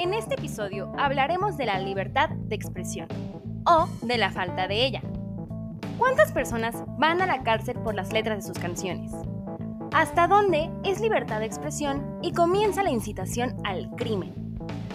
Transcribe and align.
En 0.00 0.14
este 0.14 0.36
episodio 0.36 0.90
hablaremos 0.96 1.58
de 1.58 1.66
la 1.66 1.78
libertad 1.78 2.30
de 2.30 2.54
expresión 2.54 3.06
o 3.66 3.86
de 4.00 4.16
la 4.16 4.30
falta 4.30 4.66
de 4.66 4.86
ella. 4.86 5.02
¿Cuántas 5.98 6.32
personas 6.32 6.74
van 6.96 7.20
a 7.20 7.26
la 7.26 7.42
cárcel 7.42 7.76
por 7.80 7.94
las 7.94 8.10
letras 8.10 8.38
de 8.38 8.48
sus 8.48 8.58
canciones? 8.58 9.12
¿Hasta 9.92 10.26
dónde 10.26 10.70
es 10.84 11.02
libertad 11.02 11.40
de 11.40 11.44
expresión 11.44 12.18
y 12.22 12.32
comienza 12.32 12.82
la 12.82 12.88
incitación 12.88 13.54
al 13.62 13.90
crimen? 13.90 14.32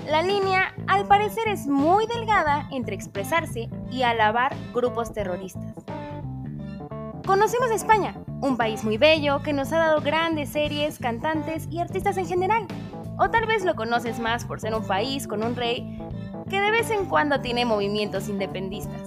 La 0.10 0.24
línea, 0.24 0.74
al 0.88 1.06
parecer, 1.06 1.50
es 1.50 1.68
muy 1.68 2.08
delgada 2.08 2.68
entre 2.72 2.96
expresarse 2.96 3.70
y 3.92 4.02
alabar 4.02 4.56
grupos 4.74 5.14
terroristas. 5.14 5.76
Conocemos 7.28 7.70
España, 7.70 8.16
un 8.42 8.58
país 8.58 8.84
muy 8.84 8.98
bello 8.98 9.44
que 9.44 9.54
nos 9.54 9.72
ha 9.72 9.78
dado 9.78 10.02
grandes 10.02 10.50
series, 10.50 10.98
cantantes 10.98 11.68
y 11.70 11.80
artistas 11.80 12.18
en 12.18 12.26
general. 12.26 12.66
O 13.18 13.30
tal 13.30 13.46
vez 13.46 13.64
lo 13.64 13.76
conoces 13.76 14.20
más 14.20 14.46
por 14.46 14.60
ser 14.60 14.74
un 14.76 14.86
país 14.86 15.28
con 15.28 15.44
un 15.44 15.56
rey 15.56 16.00
que 16.50 16.60
de 16.60 16.72
vez 16.72 16.90
en 16.92 17.06
cuando 17.06 17.42
tiene 17.42 17.66
movimientos 17.66 18.30
independistas. 18.30 19.02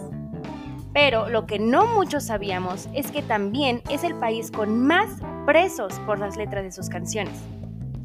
Pero 0.93 1.29
lo 1.29 1.47
que 1.47 1.59
no 1.59 1.87
muchos 1.87 2.25
sabíamos 2.25 2.89
es 2.95 3.11
que 3.11 3.23
también 3.23 3.83
es 3.91 4.05
el 4.05 4.15
país 4.15 4.51
con 4.51 4.87
más 4.87 5.09
presos 5.47 5.93
por 6.01 6.19
las 6.19 6.37
letras 6.37 6.65
de 6.65 6.73
sus 6.73 6.89
canciones. 6.89 7.39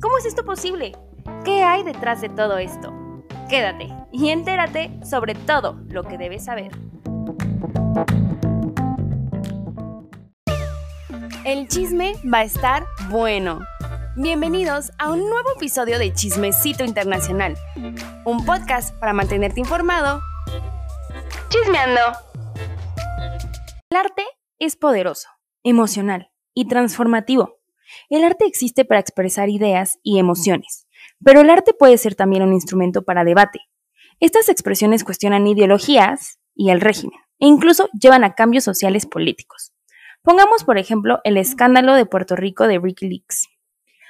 ¿Cómo 0.02 0.18
es 0.18 0.26
esto 0.26 0.44
posible? 0.44 0.92
¿Qué 1.46 1.64
hay 1.64 1.84
detrás 1.84 2.22
de 2.22 2.30
todo 2.30 2.58
esto? 2.58 2.94
Quédate 3.50 3.90
y 4.12 4.30
entérate 4.30 5.00
sobre 5.04 5.34
todo 5.34 5.80
lo 5.90 6.04
que 6.04 6.18
debes 6.18 6.46
saber. 6.46 6.72
El 11.46 11.68
chisme 11.68 12.14
va 12.32 12.40
a 12.40 12.44
estar 12.44 12.86
bueno. 13.10 13.60
Bienvenidos 14.16 14.92
a 15.00 15.12
un 15.12 15.22
nuevo 15.22 15.50
episodio 15.56 15.98
de 15.98 16.14
Chismecito 16.14 16.84
Internacional, 16.84 17.56
un 18.26 18.46
podcast 18.46 18.96
para 19.00 19.12
mantenerte 19.12 19.60
informado. 19.60 20.22
Chismeando. 21.50 22.00
El 23.90 23.98
arte 23.98 24.24
es 24.60 24.76
poderoso, 24.76 25.30
emocional 25.64 26.30
y 26.54 26.68
transformativo. 26.68 27.58
El 28.08 28.24
arte 28.24 28.46
existe 28.46 28.86
para 28.86 29.00
expresar 29.00 29.50
ideas 29.50 29.98
y 30.04 30.20
emociones, 30.20 30.86
pero 31.26 31.42
el 31.42 31.50
arte 31.50 31.74
puede 31.74 31.98
ser 31.98 32.14
también 32.14 32.44
un 32.44 32.54
instrumento 32.54 33.02
para 33.02 33.24
debate. 33.24 33.62
Estas 34.20 34.48
expresiones 34.48 35.04
cuestionan 35.04 35.48
ideologías 35.48 36.40
y 36.54 36.70
el 36.70 36.82
régimen, 36.82 37.20
e 37.40 37.48
incluso 37.48 37.90
llevan 38.00 38.24
a 38.24 38.36
cambios 38.36 38.64
sociales 38.64 39.08
políticos. 39.08 39.74
Pongamos, 40.22 40.66
por 40.66 40.78
ejemplo, 40.78 41.20
el 41.24 41.36
escándalo 41.38 41.96
de 41.96 42.06
Puerto 42.06 42.36
Rico 42.36 42.68
de 42.68 42.78
Wikileaks. 42.78 43.50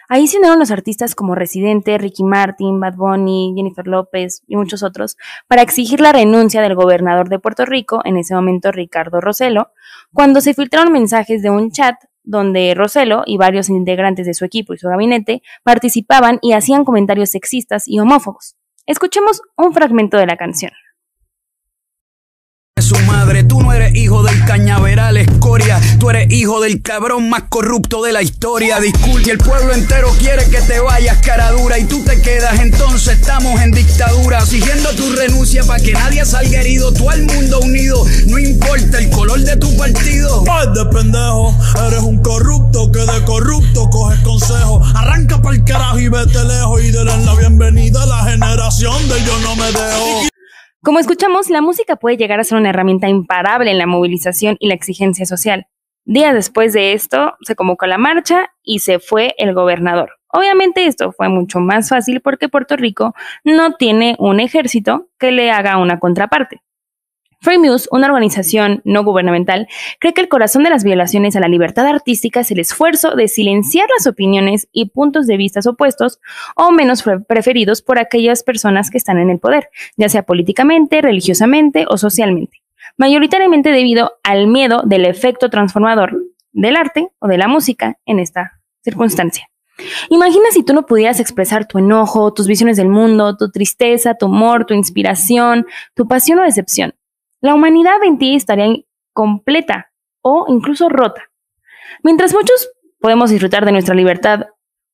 Ahí 0.09 0.27
se 0.27 0.37
unieron 0.37 0.59
los 0.59 0.71
artistas 0.71 1.15
como 1.15 1.35
Residente, 1.35 1.97
Ricky 1.97 2.23
Martin, 2.23 2.79
Bad 2.79 2.95
Bunny, 2.95 3.53
Jennifer 3.55 3.87
López 3.87 4.43
y 4.47 4.55
muchos 4.55 4.83
otros 4.83 5.17
para 5.47 5.61
exigir 5.61 6.01
la 6.01 6.11
renuncia 6.11 6.61
del 6.61 6.75
gobernador 6.75 7.29
de 7.29 7.39
Puerto 7.39 7.65
Rico, 7.65 8.01
en 8.05 8.17
ese 8.17 8.35
momento 8.35 8.71
Ricardo 8.71 9.21
Roselo, 9.21 9.71
cuando 10.13 10.41
se 10.41 10.53
filtraron 10.53 10.91
mensajes 10.91 11.41
de 11.41 11.49
un 11.49 11.71
chat 11.71 11.95
donde 12.23 12.73
Roselo 12.75 13.23
y 13.25 13.37
varios 13.37 13.69
integrantes 13.69 14.25
de 14.25 14.33
su 14.33 14.45
equipo 14.45 14.73
y 14.73 14.77
su 14.77 14.87
gabinete 14.87 15.41
participaban 15.63 16.39
y 16.41 16.53
hacían 16.53 16.85
comentarios 16.85 17.31
sexistas 17.31 17.87
y 17.87 17.99
homófobos. 17.99 18.55
Escuchemos 18.85 19.41
un 19.57 19.73
fragmento 19.73 20.17
de 20.17 20.25
la 20.25 20.37
canción 20.37 20.71
su 22.83 22.97
madre. 22.99 23.43
Tú 23.43 23.61
no 23.61 23.71
eres 23.71 23.95
hijo 23.95 24.23
del 24.23 24.43
cañaveral 24.45 25.17
escoria, 25.17 25.79
tú 25.99 26.09
eres 26.09 26.31
hijo 26.31 26.59
del 26.59 26.81
cabrón 26.81 27.29
más 27.29 27.43
corrupto 27.49 28.03
de 28.03 28.11
la 28.11 28.21
historia. 28.21 28.79
Disculpe, 28.79 29.31
el 29.31 29.37
pueblo 29.37 29.73
entero 29.73 30.09
quiere 30.19 30.45
que 30.49 30.61
te 30.61 30.79
vayas 30.79 31.17
cara 31.19 31.51
dura 31.51 31.79
y 31.79 31.85
tú 31.85 32.03
te 32.03 32.21
quedas, 32.21 32.59
entonces 32.59 33.19
estamos 33.19 33.59
en 33.61 33.71
dictadura. 33.71 34.45
Siguiendo 34.45 34.89
tu 34.91 35.11
renuncia 35.13 35.63
para 35.63 35.81
que 35.81 35.93
nadie 35.93 36.25
salga 36.25 36.59
herido, 36.59 36.91
tú 36.91 37.09
al 37.09 37.23
mundo 37.23 37.59
unido, 37.61 38.05
no 38.27 38.37
importa 38.37 38.99
el 38.99 39.09
color 39.09 39.39
de 39.39 39.55
tu 39.55 39.75
partido. 39.77 40.43
Ay, 40.51 40.67
de 40.75 40.85
pendejo, 40.85 41.55
eres 41.87 42.01
un 42.01 42.21
corrupto 42.21 42.91
que 42.91 42.99
de 42.99 43.23
corrupto 43.23 43.89
coges 43.89 44.19
consejo. 44.19 44.81
Arranca 44.95 45.39
el 45.49 45.63
carajo 45.63 45.99
y 45.99 46.09
vete 46.09 46.43
lejos 46.43 46.83
y 46.83 46.91
denle 46.91 47.17
la 47.25 47.35
bienvenida 47.35 48.03
a 48.03 48.05
la 48.05 48.23
generación 48.23 49.07
de 49.07 49.23
yo 49.23 49.39
no 49.39 49.55
me 49.55 49.71
dejo. 49.71 50.32
Como 50.83 50.99
escuchamos, 50.99 51.49
la 51.49 51.61
música 51.61 51.95
puede 51.95 52.17
llegar 52.17 52.41
a 52.41 52.43
ser 52.43 52.57
una 52.57 52.71
herramienta 52.71 53.07
imparable 53.07 53.71
en 53.71 53.77
la 53.77 53.87
movilización 53.87 54.57
y 54.59 54.67
la 54.67 54.73
exigencia 54.73 55.25
social. 55.25 55.67
Días 56.03 56.33
después 56.33 56.73
de 56.73 56.91
esto, 56.91 57.35
se 57.39 57.55
convocó 57.55 57.85
la 57.85 57.97
marcha 57.97 58.49
y 58.61 58.79
se 58.79 58.99
fue 58.99 59.33
el 59.37 59.53
gobernador. 59.53 60.11
Obviamente 60.27 60.85
esto 60.85 61.13
fue 61.13 61.29
mucho 61.29 61.61
más 61.61 61.87
fácil 61.87 62.19
porque 62.19 62.49
Puerto 62.49 62.75
Rico 62.75 63.13
no 63.45 63.75
tiene 63.75 64.17
un 64.19 64.41
ejército 64.41 65.07
que 65.17 65.31
le 65.31 65.51
haga 65.51 65.77
una 65.77 65.99
contraparte. 65.99 66.61
Free 67.43 67.57
Muse, 67.57 67.89
una 67.91 68.07
organización 68.07 68.81
no 68.85 69.03
gubernamental, 69.03 69.67
cree 69.99 70.13
que 70.13 70.21
el 70.21 70.29
corazón 70.29 70.63
de 70.63 70.69
las 70.69 70.85
violaciones 70.85 71.35
a 71.35 71.41
la 71.41 71.49
libertad 71.49 71.85
artística 71.85 72.39
es 72.39 72.51
el 72.51 72.59
esfuerzo 72.59 73.15
de 73.15 73.27
silenciar 73.27 73.85
las 73.97 74.07
opiniones 74.07 74.69
y 74.71 74.91
puntos 74.91 75.27
de 75.27 75.35
vista 75.35 75.59
opuestos 75.69 76.21
o 76.55 76.71
menos 76.71 77.03
preferidos 77.27 77.81
por 77.81 77.99
aquellas 77.99 78.43
personas 78.43 78.89
que 78.89 78.97
están 78.97 79.17
en 79.17 79.29
el 79.29 79.39
poder, 79.39 79.67
ya 79.97 80.07
sea 80.07 80.23
políticamente, 80.23 81.01
religiosamente 81.01 81.85
o 81.89 81.97
socialmente, 81.97 82.63
mayoritariamente 82.95 83.71
debido 83.71 84.13
al 84.23 84.47
miedo 84.47 84.81
del 84.85 85.03
efecto 85.03 85.49
transformador 85.49 86.17
del 86.53 86.77
arte 86.77 87.09
o 87.19 87.27
de 87.27 87.37
la 87.37 87.49
música 87.49 87.97
en 88.05 88.19
esta 88.19 88.61
circunstancia. 88.85 89.49
Imagina 90.09 90.45
si 90.51 90.63
tú 90.63 90.73
no 90.73 90.85
pudieras 90.85 91.19
expresar 91.19 91.67
tu 91.67 91.79
enojo, 91.79 92.33
tus 92.33 92.47
visiones 92.47 92.77
del 92.77 92.87
mundo, 92.87 93.35
tu 93.35 93.51
tristeza, 93.51 94.15
tu 94.15 94.27
humor, 94.27 94.65
tu 94.65 94.73
inspiración, 94.73 95.65
tu 95.93 96.07
pasión 96.07 96.39
o 96.39 96.43
decepción 96.43 96.93
la 97.43 97.53
humanidad 97.53 98.01
en 98.03 98.17
ti 98.17 98.35
estaría 98.35 98.73
completa 99.11 99.91
o 100.21 100.45
incluso 100.47 100.87
rota. 100.87 101.29
Mientras 102.01 102.33
muchos 102.33 102.69
podemos 103.01 103.29
disfrutar 103.29 103.65
de 103.65 103.73
nuestra 103.73 103.93
libertad 103.93 104.47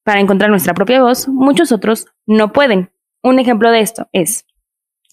para 0.03 0.19
encontrar 0.19 0.49
nuestra 0.49 0.73
propia 0.73 1.01
voz, 1.03 1.27
muchos 1.27 1.71
otros 1.71 2.07
no 2.25 2.51
pueden. 2.51 2.91
Un 3.21 3.37
ejemplo 3.37 3.69
de 3.69 3.81
esto 3.81 4.07
es, 4.13 4.47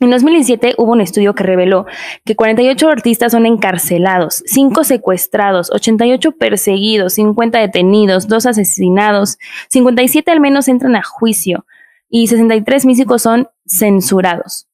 en 0.00 0.10
2017 0.10 0.76
hubo 0.78 0.92
un 0.92 1.02
estudio 1.02 1.34
que 1.34 1.42
reveló 1.42 1.84
que 2.24 2.36
48 2.36 2.88
artistas 2.88 3.32
son 3.32 3.44
encarcelados, 3.44 4.42
5 4.46 4.84
secuestrados, 4.84 5.70
88 5.70 6.32
perseguidos, 6.32 7.14
50 7.14 7.58
detenidos, 7.58 8.28
2 8.28 8.46
asesinados, 8.46 9.36
57 9.68 10.30
al 10.30 10.40
menos 10.40 10.68
entran 10.68 10.96
a 10.96 11.02
juicio 11.02 11.66
y 12.08 12.28
63 12.28 12.86
músicos 12.86 13.20
son 13.20 13.48
censurados. 13.66 14.68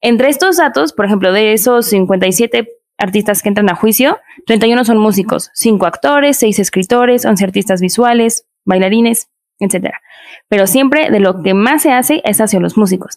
Entre 0.00 0.28
estos 0.28 0.56
datos, 0.56 0.92
por 0.92 1.06
ejemplo, 1.06 1.32
de 1.32 1.52
esos 1.52 1.86
57 1.86 2.68
artistas 2.98 3.42
que 3.42 3.48
entran 3.48 3.70
a 3.70 3.74
juicio, 3.74 4.18
31 4.46 4.84
son 4.84 4.98
músicos, 4.98 5.50
5 5.54 5.86
actores, 5.86 6.36
6 6.38 6.58
escritores, 6.58 7.24
11 7.24 7.44
artistas 7.44 7.80
visuales, 7.80 8.46
bailarines, 8.64 9.28
etc. 9.58 9.94
Pero 10.48 10.66
siempre 10.66 11.10
de 11.10 11.20
lo 11.20 11.42
que 11.42 11.54
más 11.54 11.82
se 11.82 11.92
hace 11.92 12.22
es 12.24 12.40
hacia 12.40 12.60
los 12.60 12.76
músicos. 12.76 13.16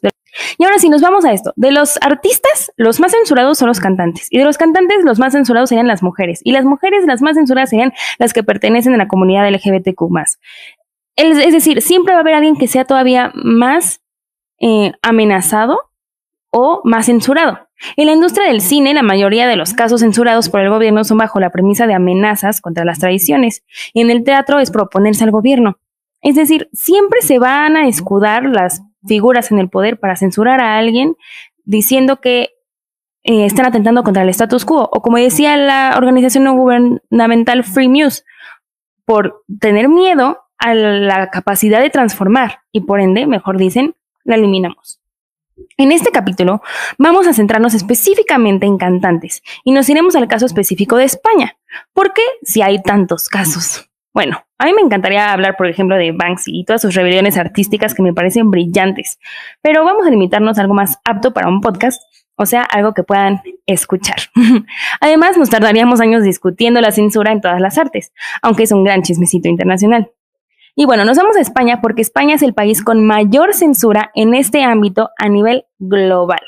Y 0.57 0.63
ahora 0.63 0.79
sí, 0.79 0.89
nos 0.89 1.01
vamos 1.01 1.25
a 1.25 1.31
esto. 1.31 1.53
De 1.55 1.71
los 1.71 1.97
artistas, 2.01 2.71
los 2.75 2.99
más 2.99 3.11
censurados 3.11 3.57
son 3.57 3.67
los 3.67 3.79
cantantes. 3.79 4.27
Y 4.29 4.39
de 4.39 4.45
los 4.45 4.57
cantantes, 4.57 5.03
los 5.03 5.19
más 5.19 5.33
censurados 5.33 5.69
serían 5.69 5.87
las 5.87 6.01
mujeres. 6.01 6.41
Y 6.43 6.51
las 6.51 6.65
mujeres, 6.65 7.05
las 7.05 7.21
más 7.21 7.35
censuradas 7.35 7.69
serían 7.69 7.93
las 8.19 8.33
que 8.33 8.43
pertenecen 8.43 8.93
a 8.93 8.97
la 8.97 9.07
comunidad 9.07 9.49
LGBTQ. 9.49 10.01
Es 11.15 11.53
decir, 11.53 11.81
siempre 11.81 12.13
va 12.13 12.19
a 12.19 12.21
haber 12.21 12.33
alguien 12.33 12.55
que 12.55 12.67
sea 12.67 12.85
todavía 12.85 13.31
más 13.35 14.01
eh, 14.59 14.93
amenazado 15.01 15.79
o 16.55 16.81
más 16.83 17.07
censurado. 17.07 17.67
En 17.97 18.05
la 18.05 18.13
industria 18.13 18.47
del 18.47 18.61
cine, 18.61 18.93
la 18.93 19.01
mayoría 19.01 19.47
de 19.47 19.55
los 19.55 19.73
casos 19.73 20.01
censurados 20.01 20.49
por 20.49 20.61
el 20.61 20.69
gobierno 20.69 21.03
son 21.03 21.17
bajo 21.17 21.39
la 21.39 21.49
premisa 21.49 21.87
de 21.87 21.95
amenazas 21.95 22.61
contra 22.61 22.85
las 22.85 22.99
tradiciones. 22.99 23.63
En 23.95 24.11
el 24.11 24.23
teatro 24.23 24.59
es 24.59 24.69
proponerse 24.69 25.23
al 25.23 25.31
gobierno. 25.31 25.79
Es 26.21 26.35
decir, 26.35 26.69
siempre 26.71 27.21
se 27.21 27.39
van 27.39 27.75
a 27.75 27.87
escudar 27.87 28.45
las 28.45 28.83
figuras 29.05 29.51
en 29.51 29.57
el 29.57 29.69
poder 29.69 29.99
para 29.99 30.15
censurar 30.15 30.61
a 30.61 30.77
alguien 30.77 31.15
diciendo 31.65 32.21
que 32.21 32.51
eh, 33.23 33.45
están 33.45 33.65
atentando 33.65 34.03
contra 34.03 34.21
el 34.21 34.29
status 34.29 34.63
quo. 34.63 34.87
O 34.91 35.01
como 35.01 35.17
decía 35.17 35.57
la 35.57 35.95
organización 35.97 36.43
no 36.43 36.53
gubernamental 36.53 37.63
Free 37.63 37.87
News, 37.87 38.23
por 39.05 39.43
tener 39.59 39.89
miedo 39.89 40.37
a 40.59 40.75
la 40.75 41.31
capacidad 41.31 41.81
de 41.81 41.89
transformar 41.89 42.59
y 42.71 42.81
por 42.81 43.01
ende, 43.01 43.25
mejor 43.25 43.57
dicen, 43.57 43.95
la 44.23 44.35
eliminamos. 44.35 45.02
En 45.77 45.91
este 45.91 46.11
capítulo 46.11 46.61
vamos 46.97 47.27
a 47.27 47.33
centrarnos 47.33 47.73
específicamente 47.73 48.65
en 48.65 48.77
cantantes 48.77 49.41
y 49.63 49.71
nos 49.71 49.89
iremos 49.89 50.15
al 50.15 50.27
caso 50.27 50.45
específico 50.45 50.97
de 50.97 51.05
España. 51.05 51.57
¿Por 51.93 52.13
qué 52.13 52.23
si 52.43 52.61
hay 52.61 52.81
tantos 52.81 53.29
casos? 53.29 53.89
Bueno, 54.13 54.43
a 54.59 54.65
mí 54.65 54.73
me 54.73 54.81
encantaría 54.81 55.33
hablar, 55.33 55.57
por 55.57 55.67
ejemplo, 55.67 55.95
de 55.95 56.11
Banksy 56.11 56.51
y 56.59 56.65
todas 56.65 56.81
sus 56.83 56.93
rebeliones 56.93 57.37
artísticas 57.37 57.95
que 57.95 58.03
me 58.03 58.13
parecen 58.13 58.51
brillantes, 58.51 59.19
pero 59.61 59.83
vamos 59.83 60.05
a 60.05 60.11
limitarnos 60.11 60.57
a 60.57 60.61
algo 60.61 60.75
más 60.75 60.99
apto 61.03 61.33
para 61.33 61.49
un 61.49 61.61
podcast, 61.61 62.01
o 62.35 62.45
sea, 62.45 62.61
algo 62.61 62.93
que 62.93 63.03
puedan 63.03 63.41
escuchar. 63.65 64.17
Además, 65.01 65.37
nos 65.37 65.49
tardaríamos 65.49 65.99
años 65.99 66.23
discutiendo 66.23 66.79
la 66.79 66.91
censura 66.91 67.31
en 67.31 67.41
todas 67.41 67.59
las 67.59 67.79
artes, 67.79 68.13
aunque 68.43 68.63
es 68.63 68.71
un 68.71 68.83
gran 68.83 69.01
chismecito 69.01 69.49
internacional. 69.49 70.11
Y 70.75 70.85
bueno, 70.85 71.05
nos 71.05 71.17
vamos 71.17 71.37
a 71.37 71.41
España 71.41 71.81
porque 71.81 72.01
España 72.01 72.35
es 72.35 72.41
el 72.41 72.55
país 72.55 72.83
con 72.83 73.05
mayor 73.05 73.53
censura 73.53 74.11
en 74.15 74.33
este 74.33 74.63
ámbito 74.63 75.11
a 75.17 75.29
nivel 75.29 75.65
global. 75.77 76.41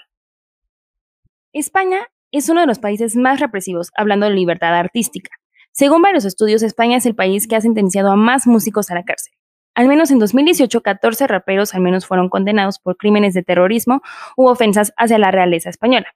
España 1.54 2.08
es 2.32 2.50
uno 2.50 2.62
de 2.62 2.68
los 2.68 2.80
países 2.80 3.16
más 3.16 3.40
represivos 3.40 3.92
hablando 3.96 4.26
de 4.26 4.34
libertad 4.34 4.76
artística. 4.76 5.30
Según 5.72 6.02
varios 6.02 6.26
estudios, 6.26 6.64
España 6.64 6.98
es 6.98 7.06
el 7.06 7.16
país 7.16 7.48
que 7.48 7.56
ha 7.56 7.62
sentenciado 7.62 8.12
a 8.12 8.16
más 8.16 8.48
músicos 8.48 8.90
a 8.90 8.96
la 8.96 9.04
cárcel. 9.04 9.34
Al 9.76 9.88
menos 9.88 10.10
en 10.10 10.20
2018, 10.20 10.82
14 10.82 11.28
raperos 11.28 11.76
al 11.76 11.82
menos 11.82 12.08
fueron 12.08 12.30
condenados 12.30 12.80
por 12.80 12.98
crímenes 12.98 13.34
de 13.34 13.44
terrorismo 13.44 14.02
u 14.38 14.48
ofensas 14.48 14.94
hacia 14.98 15.20
la 15.20 15.32
realeza 15.32 15.70
española. 15.70 16.08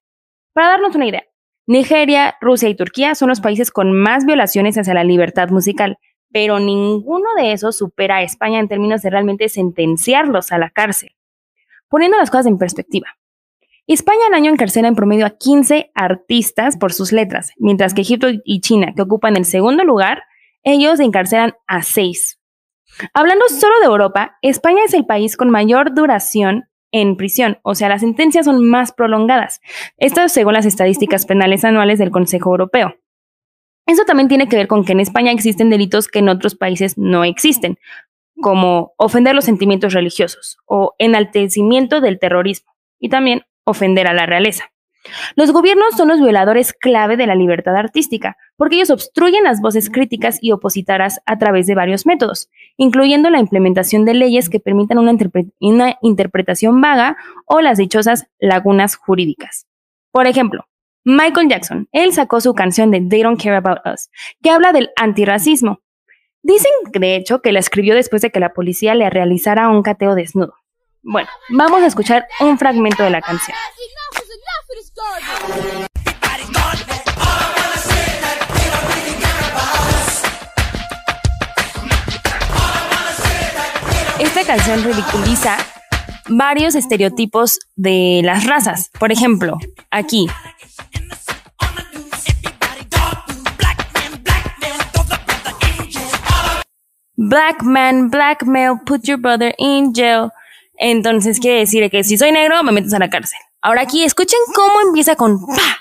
Para 0.54 0.70
darnos 0.70 0.96
una 0.96 1.06
idea, 1.06 1.24
Nigeria, 1.68 2.36
Rusia 2.42 2.70
y 2.70 2.76
Turquía 2.76 3.14
son 3.14 3.30
los 3.30 3.42
países 3.42 3.70
con 3.70 3.92
más 3.92 4.26
violaciones 4.26 4.78
hacia 4.78 4.96
la 4.96 5.04
libertad 5.04 5.50
musical, 5.50 6.00
pero 6.32 6.60
ninguno 6.60 7.34
de 7.36 7.54
esos 7.54 7.78
supera 7.78 8.18
a 8.18 8.24
España 8.24 8.60
en 8.60 8.68
términos 8.68 9.02
de 9.02 9.10
realmente 9.10 9.50
sentenciarlos 9.50 10.52
a 10.52 10.58
la 10.58 10.70
cárcel. 10.70 11.16
Poniendo 11.88 12.18
las 12.18 12.30
cosas 12.30 12.46
en 12.46 12.58
perspectiva, 12.58 13.08
España 13.88 14.20
al 14.28 14.36
año 14.36 14.52
encarcela 14.52 14.88
en 14.88 14.96
promedio 14.96 15.26
a 15.26 15.32
15 15.32 15.92
artistas 15.96 16.78
por 16.78 16.94
sus 16.94 17.12
letras, 17.12 17.54
mientras 17.58 17.96
que 17.96 18.02
Egipto 18.02 18.28
y 18.44 18.62
China, 18.62 18.94
que 18.96 19.02
ocupan 19.02 19.36
el 19.36 19.46
segundo 19.46 19.84
lugar, 19.84 20.24
ellos 20.64 21.00
encarcelan 21.00 21.56
a 21.66 21.82
6. 21.82 22.40
Hablando 23.14 23.48
solo 23.50 23.80
de 23.80 23.88
Europa, 23.88 24.38
España 24.44 24.82
es 24.86 24.94
el 24.94 25.06
país 25.06 25.38
con 25.38 25.50
mayor 25.50 25.96
duración 25.96 26.66
en 26.92 27.18
prisión, 27.18 27.60
o 27.64 27.76
sea, 27.76 27.90
las 27.90 28.02
sentencias 28.02 28.46
son 28.46 28.64
más 28.64 28.92
prolongadas. 28.92 29.62
Esto 29.98 30.28
según 30.30 30.54
las 30.54 30.66
estadísticas 30.66 31.26
penales 31.26 31.64
anuales 31.64 32.00
del 32.00 32.12
Consejo 32.12 32.52
Europeo. 32.52 32.96
Eso 33.90 34.06
también 34.06 34.28
tiene 34.28 34.48
que 34.48 34.56
ver 34.56 34.68
con 34.68 34.86
que 34.86 34.92
en 34.92 35.00
España 35.00 35.32
existen 35.32 35.72
delitos 35.72 36.08
que 36.08 36.20
en 36.20 36.30
otros 36.30 36.54
países 36.54 36.96
no 37.00 37.24
existen, 37.24 37.80
como 38.40 38.94
ofender 38.98 39.34
los 39.34 39.46
sentimientos 39.46 39.94
religiosos 39.94 40.60
o 40.68 40.94
enaltecimiento 41.00 42.00
del 42.00 42.20
terrorismo 42.20 42.72
y 43.00 43.10
también 43.10 43.46
ofender 43.64 44.06
a 44.06 44.14
la 44.14 44.28
realeza. 44.28 44.66
Los 45.36 45.52
gobiernos 45.52 45.96
son 45.98 46.10
los 46.10 46.22
violadores 46.22 46.72
clave 46.72 47.18
de 47.18 47.26
la 47.26 47.34
libertad 47.34 47.76
artística, 47.76 48.38
porque 48.58 48.76
ellos 48.76 48.92
obstruyen 48.92 49.44
las 49.44 49.60
voces 49.60 49.90
críticas 49.90 50.38
y 50.40 50.52
opositoras 50.52 51.20
a 51.26 51.40
través 51.40 51.66
de 51.66 51.74
varios 51.74 52.06
métodos, 52.06 52.48
incluyendo 52.78 53.32
la 53.32 53.40
implementación 53.40 54.06
de 54.06 54.14
leyes 54.14 54.50
que 54.50 54.60
permitan 54.60 55.00
una, 55.00 55.18
una 55.62 55.96
interpretación 56.04 56.80
vaga 56.80 57.18
o 57.48 57.60
las 57.60 57.80
dichosas 57.80 58.28
lagunas 58.38 58.96
jurídicas. 58.96 59.66
Por 60.12 60.28
ejemplo, 60.28 60.69
Michael 61.12 61.50
Jackson, 61.50 61.90
él 61.92 62.14
sacó 62.14 62.40
su 62.40 62.54
canción 62.54 62.92
de 62.92 63.02
They 63.02 63.24
Don't 63.24 63.42
Care 63.42 63.56
About 63.56 63.80
Us, 63.92 64.12
que 64.44 64.52
habla 64.52 64.72
del 64.72 64.92
antirracismo. 64.96 65.82
Dicen, 66.44 66.72
de 66.94 67.16
hecho, 67.16 67.42
que 67.42 67.52
la 67.52 67.60
escribió 67.60 67.96
después 67.96 68.22
de 68.22 68.30
que 68.30 68.40
la 68.40 68.54
policía 68.54 68.94
le 68.94 69.10
realizara 69.10 69.70
un 69.70 69.82
cateo 69.82 70.14
desnudo. 70.14 70.54
Bueno, 71.02 71.28
vamos 71.50 71.82
a 71.82 71.88
escuchar 71.88 72.28
un 72.42 72.60
fragmento 72.60 73.02
de 73.02 73.10
la 73.10 73.22
canción. 73.22 73.58
Esta 84.20 84.44
canción 84.46 84.84
ridiculiza 84.84 85.58
varios 86.30 86.76
estereotipos 86.76 87.60
de 87.76 88.22
las 88.24 88.46
razas. 88.46 88.92
Por 89.00 89.12
ejemplo, 89.12 89.58
aquí. 89.90 90.28
Black 97.30 97.62
man, 97.62 98.10
black 98.10 98.44
male, 98.44 98.80
put 98.84 99.04
your 99.04 99.20
brother 99.20 99.54
in 99.60 99.94
jail. 99.94 100.32
Entonces 100.80 101.40
quiere 101.40 101.60
decir 101.60 101.88
que 101.92 102.04
si 102.04 102.18
soy 102.18 102.32
negro, 102.32 102.64
me 102.64 102.72
metes 102.72 102.92
a 102.92 102.98
la 102.98 103.08
cárcel. 103.08 103.38
Ahora 103.62 103.82
aquí 103.82 104.04
escuchen 104.04 104.40
cómo 104.56 104.82
empieza 104.82 105.16
con 105.16 105.38
pa. 105.46 105.78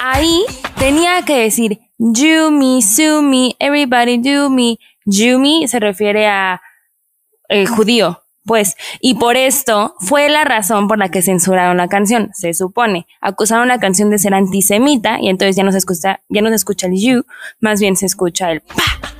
Ahí 0.00 0.44
tenía 0.78 1.22
que 1.22 1.38
decir 1.38 1.80
you 1.98 2.52
me, 2.52 2.80
sue 2.82 3.20
me, 3.20 3.56
everybody 3.58 4.18
do 4.18 4.48
me. 4.48 4.78
You 5.06 5.40
me 5.40 5.66
se 5.66 5.80
refiere 5.80 6.28
a 6.28 6.62
eh, 7.48 7.66
judío, 7.66 8.22
pues, 8.46 8.76
y 9.00 9.14
por 9.14 9.36
esto 9.36 9.94
fue 9.98 10.28
la 10.28 10.44
razón 10.44 10.88
por 10.88 10.98
la 10.98 11.10
que 11.10 11.22
censuraron 11.22 11.76
la 11.76 11.88
canción, 11.88 12.30
se 12.32 12.54
supone. 12.54 13.06
Acusaron 13.20 13.68
la 13.68 13.78
canción 13.78 14.10
de 14.10 14.18
ser 14.18 14.34
antisemita 14.34 15.18
y 15.20 15.28
entonces 15.28 15.56
ya 15.56 15.64
no 15.64 15.72
se 15.72 15.78
escucha, 15.78 16.20
ya 16.28 16.42
no 16.42 16.48
se 16.48 16.54
escucha 16.54 16.86
el 16.86 16.94
you, 17.00 17.24
más 17.60 17.80
bien 17.80 17.96
se 17.96 18.06
escucha 18.06 18.52
el 18.52 18.60
pa. 18.60 19.15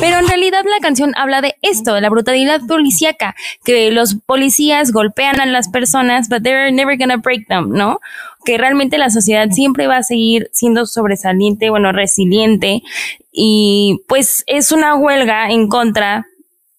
Pero 0.00 0.18
en 0.18 0.28
realidad 0.28 0.64
la 0.64 0.78
canción 0.80 1.12
habla 1.16 1.40
de 1.40 1.56
esto, 1.60 1.94
de 1.94 2.00
la 2.00 2.08
brutalidad 2.08 2.60
policíaca, 2.68 3.34
que 3.64 3.90
los 3.90 4.14
policías 4.14 4.92
golpean 4.92 5.40
a 5.40 5.46
las 5.46 5.68
personas, 5.68 6.28
but 6.28 6.42
they're 6.42 6.70
never 6.70 6.96
gonna 6.96 7.16
break 7.16 7.48
them, 7.48 7.70
¿no? 7.70 8.00
Que 8.44 8.58
realmente 8.58 8.96
la 8.96 9.10
sociedad 9.10 9.48
siempre 9.50 9.88
va 9.88 9.96
a 9.96 10.02
seguir 10.04 10.50
siendo 10.52 10.86
sobresaliente, 10.86 11.70
bueno, 11.70 11.90
resiliente, 11.90 12.82
y 13.32 14.00
pues 14.06 14.44
es 14.46 14.70
una 14.70 14.94
huelga 14.94 15.50
en 15.50 15.68
contra 15.68 16.26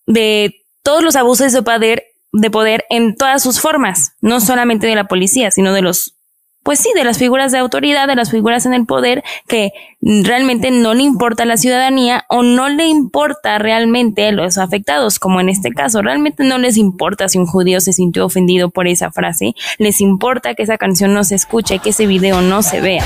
de 0.07 0.55
todos 0.81 1.03
los 1.03 1.17
abusos 1.17 1.51
de 1.51 1.61
poder, 1.61 2.05
de 2.31 2.49
poder 2.49 2.85
en 2.89 3.15
todas 3.15 3.43
sus 3.43 3.59
formas, 3.59 4.13
no 4.21 4.39
solamente 4.39 4.87
de 4.87 4.95
la 4.95 5.09
policía, 5.09 5.51
sino 5.51 5.73
de 5.73 5.81
los 5.81 6.15
pues 6.69 6.81
sí, 6.81 6.91
de 6.93 7.03
las 7.03 7.17
figuras 7.17 7.51
de 7.51 7.57
autoridad, 7.57 8.07
de 8.07 8.15
las 8.15 8.29
figuras 8.29 8.67
en 8.67 8.75
el 8.75 8.85
poder 8.85 9.23
que 9.47 9.71
realmente 10.01 10.69
no 10.69 10.93
le 10.93 11.01
importa 11.01 11.41
a 11.41 11.45
la 11.47 11.57
ciudadanía 11.57 12.25
o 12.29 12.43
no 12.43 12.69
le 12.69 12.85
importa 12.85 13.57
realmente 13.57 14.27
a 14.27 14.31
los 14.31 14.59
afectados, 14.59 15.17
como 15.17 15.41
en 15.41 15.49
este 15.49 15.71
caso, 15.71 16.03
realmente 16.03 16.43
no 16.43 16.59
les 16.59 16.77
importa 16.77 17.27
si 17.27 17.39
un 17.39 17.47
judío 17.47 17.81
se 17.81 17.91
sintió 17.91 18.23
ofendido 18.23 18.69
por 18.69 18.87
esa 18.87 19.09
frase, 19.09 19.55
les 19.79 19.99
importa 19.99 20.53
que 20.53 20.61
esa 20.61 20.77
canción 20.77 21.11
no 21.11 21.23
se 21.23 21.33
escuche, 21.33 21.79
que 21.79 21.89
ese 21.89 22.05
video 22.05 22.39
no 22.41 22.61
se 22.61 22.81
vea. 22.81 23.03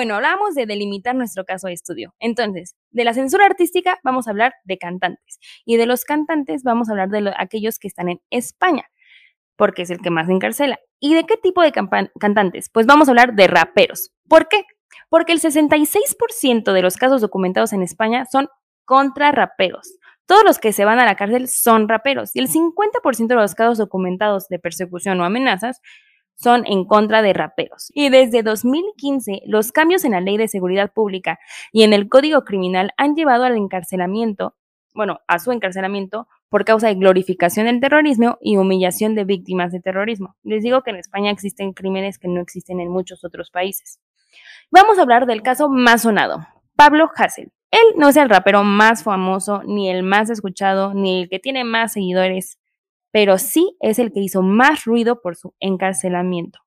Bueno, 0.00 0.14
hablamos 0.14 0.54
de 0.54 0.64
delimitar 0.64 1.14
nuestro 1.14 1.44
caso 1.44 1.66
de 1.66 1.74
estudio. 1.74 2.14
Entonces, 2.20 2.74
de 2.90 3.04
la 3.04 3.12
censura 3.12 3.44
artística 3.44 4.00
vamos 4.02 4.26
a 4.26 4.30
hablar 4.30 4.54
de 4.64 4.78
cantantes 4.78 5.38
y 5.66 5.76
de 5.76 5.84
los 5.84 6.06
cantantes 6.06 6.62
vamos 6.62 6.88
a 6.88 6.92
hablar 6.92 7.10
de 7.10 7.30
aquellos 7.36 7.78
que 7.78 7.86
están 7.86 8.08
en 8.08 8.18
España, 8.30 8.84
porque 9.56 9.82
es 9.82 9.90
el 9.90 10.00
que 10.00 10.08
más 10.08 10.30
encarcela. 10.30 10.78
¿Y 11.00 11.12
de 11.12 11.24
qué 11.24 11.36
tipo 11.36 11.60
de 11.60 11.72
cantantes? 12.18 12.70
Pues 12.70 12.86
vamos 12.86 13.08
a 13.08 13.10
hablar 13.10 13.34
de 13.34 13.46
raperos. 13.46 14.10
¿Por 14.26 14.48
qué? 14.48 14.64
Porque 15.10 15.34
el 15.34 15.40
66% 15.42 16.72
de 16.72 16.80
los 16.80 16.96
casos 16.96 17.20
documentados 17.20 17.74
en 17.74 17.82
España 17.82 18.24
son 18.24 18.48
contra 18.86 19.32
raperos. 19.32 19.98
Todos 20.24 20.44
los 20.44 20.58
que 20.58 20.72
se 20.72 20.86
van 20.86 20.98
a 20.98 21.04
la 21.04 21.16
cárcel 21.16 21.46
son 21.46 21.90
raperos 21.90 22.34
y 22.34 22.38
el 22.38 22.48
50% 22.48 23.26
de 23.26 23.34
los 23.34 23.54
casos 23.54 23.76
documentados 23.76 24.48
de 24.48 24.58
persecución 24.58 25.20
o 25.20 25.24
amenazas 25.24 25.82
son 26.40 26.64
en 26.66 26.84
contra 26.84 27.22
de 27.22 27.32
raperos. 27.32 27.90
Y 27.94 28.08
desde 28.08 28.42
2015, 28.42 29.42
los 29.46 29.72
cambios 29.72 30.04
en 30.04 30.12
la 30.12 30.20
Ley 30.20 30.36
de 30.36 30.48
Seguridad 30.48 30.92
Pública 30.92 31.38
y 31.72 31.82
en 31.82 31.92
el 31.92 32.08
Código 32.08 32.44
Criminal 32.44 32.92
han 32.96 33.14
llevado 33.14 33.44
al 33.44 33.56
encarcelamiento, 33.56 34.54
bueno, 34.94 35.20
a 35.26 35.38
su 35.38 35.52
encarcelamiento 35.52 36.28
por 36.48 36.64
causa 36.64 36.88
de 36.88 36.94
glorificación 36.94 37.66
del 37.66 37.80
terrorismo 37.80 38.38
y 38.40 38.56
humillación 38.56 39.14
de 39.14 39.24
víctimas 39.24 39.70
de 39.70 39.80
terrorismo. 39.80 40.34
Les 40.42 40.62
digo 40.62 40.82
que 40.82 40.90
en 40.90 40.96
España 40.96 41.30
existen 41.30 41.72
crímenes 41.72 42.18
que 42.18 42.28
no 42.28 42.40
existen 42.40 42.80
en 42.80 42.88
muchos 42.88 43.24
otros 43.24 43.50
países. 43.50 44.00
Vamos 44.70 44.98
a 44.98 45.02
hablar 45.02 45.26
del 45.26 45.42
caso 45.42 45.68
más 45.68 46.02
sonado, 46.02 46.46
Pablo 46.74 47.10
Hassel. 47.14 47.52
Él 47.70 47.94
no 47.96 48.08
es 48.08 48.16
el 48.16 48.28
rapero 48.28 48.64
más 48.64 49.04
famoso, 49.04 49.62
ni 49.64 49.90
el 49.90 50.02
más 50.02 50.28
escuchado, 50.28 50.92
ni 50.92 51.22
el 51.22 51.28
que 51.28 51.38
tiene 51.38 51.62
más 51.62 51.92
seguidores 51.92 52.59
pero 53.10 53.38
sí 53.38 53.76
es 53.80 53.98
el 53.98 54.12
que 54.12 54.20
hizo 54.20 54.42
más 54.42 54.84
ruido 54.84 55.20
por 55.20 55.36
su 55.36 55.54
encarcelamiento. 55.60 56.60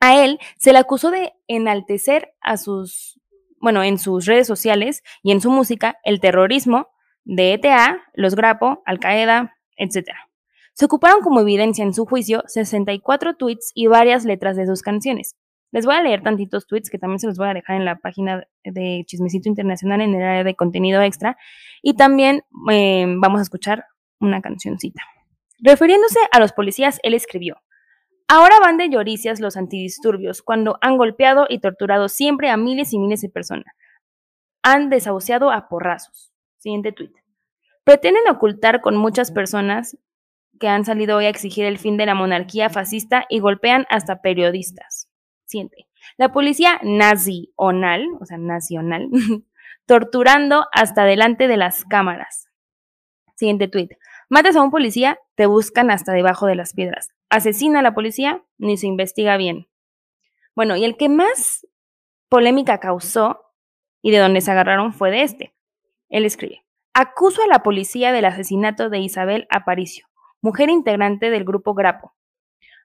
A 0.00 0.16
él 0.24 0.38
se 0.56 0.72
le 0.72 0.78
acusó 0.78 1.10
de 1.10 1.34
enaltecer 1.46 2.32
a 2.40 2.56
sus, 2.56 3.20
bueno, 3.60 3.82
en 3.82 3.98
sus 3.98 4.26
redes 4.26 4.46
sociales 4.46 5.02
y 5.22 5.32
en 5.32 5.40
su 5.40 5.50
música 5.50 5.98
el 6.04 6.20
terrorismo 6.20 6.88
de 7.24 7.52
ETA, 7.52 8.02
los 8.14 8.34
Grapo, 8.34 8.82
Al 8.86 8.98
Qaeda, 8.98 9.56
etc. 9.76 10.08
Se 10.72 10.86
ocuparon 10.86 11.20
como 11.20 11.40
evidencia 11.40 11.84
en 11.84 11.92
su 11.92 12.06
juicio 12.06 12.42
64 12.46 13.36
tweets 13.36 13.72
y 13.74 13.86
varias 13.86 14.24
letras 14.24 14.56
de 14.56 14.66
sus 14.66 14.80
canciones. 14.82 15.36
Les 15.72 15.86
voy 15.86 15.94
a 15.94 16.02
leer 16.02 16.22
tantitos 16.22 16.66
tweets 16.66 16.90
que 16.90 16.98
también 16.98 17.20
se 17.20 17.26
los 17.26 17.36
voy 17.36 17.48
a 17.48 17.54
dejar 17.54 17.76
en 17.76 17.84
la 17.84 17.96
página 17.96 18.44
de 18.64 19.04
Chismecito 19.06 19.48
Internacional 19.48 20.00
en 20.00 20.14
el 20.14 20.22
área 20.22 20.44
de 20.44 20.56
contenido 20.56 21.00
extra. 21.02 21.36
Y 21.82 21.94
también 21.94 22.42
eh, 22.72 23.06
vamos 23.18 23.38
a 23.38 23.42
escuchar 23.42 23.84
una 24.18 24.40
cancioncita. 24.40 25.02
Refiriéndose 25.62 26.18
a 26.32 26.40
los 26.40 26.52
policías, 26.52 26.98
él 27.02 27.14
escribió, 27.14 27.62
Ahora 28.32 28.60
van 28.60 28.76
de 28.76 28.88
lloricias 28.88 29.40
los 29.40 29.56
antidisturbios, 29.56 30.40
cuando 30.40 30.78
han 30.82 30.96
golpeado 30.96 31.46
y 31.48 31.58
torturado 31.58 32.08
siempre 32.08 32.48
a 32.48 32.56
miles 32.56 32.92
y 32.92 32.98
miles 33.00 33.22
de 33.22 33.28
personas. 33.28 33.74
Han 34.62 34.88
desahuciado 34.88 35.50
a 35.50 35.68
porrazos. 35.68 36.32
Siguiente 36.58 36.92
tuit. 36.92 37.10
Pretenden 37.82 38.28
ocultar 38.30 38.82
con 38.82 38.96
muchas 38.96 39.32
personas 39.32 39.98
que 40.60 40.68
han 40.68 40.84
salido 40.84 41.16
hoy 41.16 41.24
a 41.24 41.28
exigir 41.30 41.64
el 41.64 41.78
fin 41.78 41.96
de 41.96 42.06
la 42.06 42.14
monarquía 42.14 42.70
fascista 42.70 43.26
y 43.28 43.40
golpean 43.40 43.84
hasta 43.90 44.22
periodistas. 44.22 45.10
Siguiente. 45.46 45.88
La 46.16 46.30
policía 46.30 46.78
nacional, 46.84 48.06
o 48.20 48.26
sea, 48.26 48.38
nacional, 48.38 49.08
torturando 49.86 50.66
hasta 50.72 51.04
delante 51.04 51.48
de 51.48 51.56
las 51.56 51.84
cámaras. 51.84 52.48
Siguiente 53.34 53.66
tuit. 53.66 53.90
Matas 54.32 54.54
a 54.54 54.62
un 54.62 54.70
policía, 54.70 55.18
te 55.34 55.46
buscan 55.46 55.90
hasta 55.90 56.12
debajo 56.12 56.46
de 56.46 56.54
las 56.54 56.72
piedras. 56.72 57.08
Asesina 57.30 57.80
a 57.80 57.82
la 57.82 57.94
policía, 57.94 58.44
ni 58.58 58.76
se 58.76 58.86
investiga 58.86 59.36
bien. 59.36 59.66
Bueno, 60.54 60.76
y 60.76 60.84
el 60.84 60.96
que 60.96 61.08
más 61.08 61.66
polémica 62.28 62.78
causó 62.78 63.40
y 64.00 64.12
de 64.12 64.18
donde 64.18 64.40
se 64.40 64.52
agarraron 64.52 64.92
fue 64.92 65.10
de 65.10 65.24
este. 65.24 65.56
Él 66.08 66.24
escribe, 66.24 66.64
acuso 66.94 67.42
a 67.42 67.48
la 67.48 67.64
policía 67.64 68.12
del 68.12 68.24
asesinato 68.24 68.88
de 68.88 69.00
Isabel 69.00 69.48
Aparicio, 69.50 70.06
mujer 70.40 70.70
integrante 70.70 71.28
del 71.30 71.42
grupo 71.42 71.74
Grapo. 71.74 72.14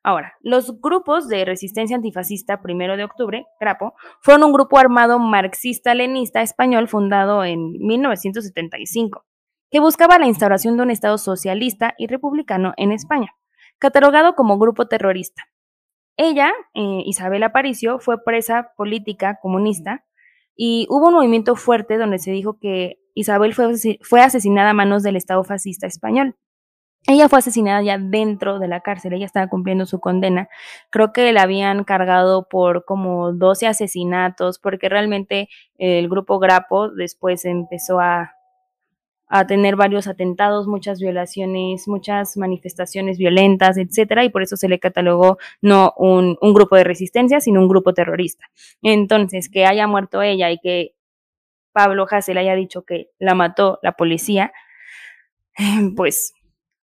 Ahora, 0.02 0.34
los 0.42 0.82
grupos 0.82 1.28
de 1.28 1.46
resistencia 1.46 1.96
antifascista 1.96 2.64
primero 2.64 2.98
de 2.98 3.04
octubre, 3.04 3.46
Grapo, 3.60 3.94
fueron 4.20 4.46
un 4.46 4.54
grupo 4.54 4.80
armado 4.80 5.20
marxista-lenista 5.20 6.42
español 6.42 6.88
fundado 6.88 7.44
en 7.44 7.74
1975 7.74 9.26
que 9.76 9.82
buscaba 9.82 10.18
la 10.18 10.26
instauración 10.26 10.78
de 10.78 10.84
un 10.84 10.90
Estado 10.90 11.18
socialista 11.18 11.96
y 11.98 12.08
republicano 12.08 12.74
en 12.78 12.94
España, 12.94 13.36
catalogado 13.78 14.34
como 14.34 14.58
grupo 14.58 14.88
terrorista. 14.88 15.50
Ella, 16.16 16.54
eh, 16.74 17.02
Isabel 17.06 17.44
Aparicio, 17.44 18.00
fue 18.00 18.24
presa 18.24 18.72
política 18.78 19.38
comunista 19.42 20.06
y 20.56 20.88
hubo 20.90 21.10
un 21.10 21.16
movimiento 21.16 21.58
fuerte 21.58 21.98
donde 21.98 22.20
se 22.20 22.32
dijo 22.32 22.58
que 22.58 23.00
Isabel 23.16 23.54
fue, 23.54 23.74
fue 24.02 24.22
asesinada 24.22 24.70
a 24.70 24.74
manos 24.74 25.04
del 25.04 25.18
Estado 25.18 25.44
fascista 25.44 25.88
español. 25.88 26.38
Ella 27.06 27.28
fue 27.28 27.40
asesinada 27.40 27.82
ya 27.82 27.98
dentro 27.98 28.60
de 28.60 28.70
la 28.70 28.80
cárcel, 28.80 29.12
ella 29.12 29.26
estaba 29.26 29.50
cumpliendo 29.50 29.86
su 29.86 30.00
condena. 30.00 30.48
Creo 30.90 31.12
que 31.12 31.34
la 31.34 31.42
habían 31.42 31.84
cargado 31.84 32.48
por 32.48 32.86
como 32.86 33.34
12 33.34 33.68
asesinatos, 33.68 34.58
porque 34.58 34.88
realmente 34.88 35.50
el 35.78 36.08
grupo 36.08 36.40
Grapo 36.40 36.90
después 36.92 37.44
empezó 37.44 38.00
a, 38.00 38.35
a 39.40 39.48
tener 39.48 39.76
varios 39.76 40.08
atentados, 40.08 40.68
muchas 40.68 41.00
violaciones, 41.00 41.88
muchas 41.88 42.38
manifestaciones 42.38 43.18
violentas, 43.18 43.78
etcétera, 43.78 44.24
y 44.24 44.30
por 44.30 44.44
eso 44.44 44.58
se 44.58 44.70
le 44.70 44.80
catalogó 44.80 45.38
no 45.62 45.94
un, 45.98 46.38
grupo 46.54 46.76
de 46.76 46.84
resistencia, 46.84 47.40
sino 47.40 47.60
un 47.60 47.68
grupo 47.68 47.94
terrorista. 47.94 48.46
Entonces, 48.82 49.50
que 49.50 49.66
haya 49.66 49.88
muerto 49.88 50.22
ella 50.22 50.52
y 50.52 50.60
que 50.60 50.96
Pablo 51.74 52.06
Hassel 52.10 52.38
haya 52.38 52.56
dicho 52.56 52.84
que 52.84 53.10
la 53.20 53.36
mató 53.36 53.80
la 53.84 53.94
policía, 53.94 54.54
pues 55.96 56.34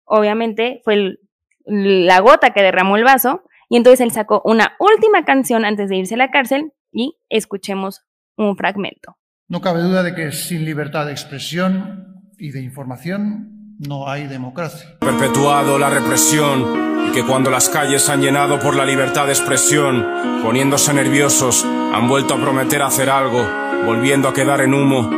obviamente 0.04 0.80
fue 0.84 1.18
la 1.64 2.20
gota 2.20 2.50
que 2.50 2.62
derramó 2.62 2.96
el 2.96 3.04
vaso, 3.04 3.44
y 3.68 3.76
entonces 3.76 4.00
él 4.00 4.10
sacó 4.10 4.42
una 4.44 4.76
última 4.78 5.24
canción 5.24 5.64
antes 5.64 5.88
de 5.88 5.96
irse 5.96 6.14
a 6.14 6.18
la 6.18 6.30
cárcel 6.30 6.72
y 6.92 7.18
escuchemos 7.30 8.04
un 8.36 8.56
fragmento. 8.56 9.16
No 9.48 9.62
cabe 9.62 9.80
duda 9.80 10.02
de 10.02 10.14
que 10.14 10.32
sin 10.32 10.66
libertad 10.66 11.06
de 11.06 11.12
expresión 11.12 12.11
y 12.42 12.50
de 12.50 12.60
información 12.60 13.76
no 13.78 14.10
hay 14.10 14.26
democracia. 14.26 14.96
Perpetuado 14.98 15.78
la 15.78 15.88
represión 15.88 17.08
y 17.08 17.12
que 17.12 17.22
cuando 17.22 17.52
las 17.52 17.68
calles 17.68 18.08
han 18.08 18.20
llenado 18.20 18.58
por 18.58 18.74
la 18.74 18.84
libertad 18.84 19.26
de 19.26 19.32
expresión, 19.32 20.04
poniéndose 20.42 20.92
nerviosos, 20.92 21.64
han 21.64 22.08
vuelto 22.08 22.34
a 22.34 22.40
prometer 22.40 22.82
hacer 22.82 23.10
algo, 23.10 23.46
volviendo 23.86 24.26
a 24.26 24.34
quedar 24.34 24.60
en 24.60 24.74
humo. 24.74 25.08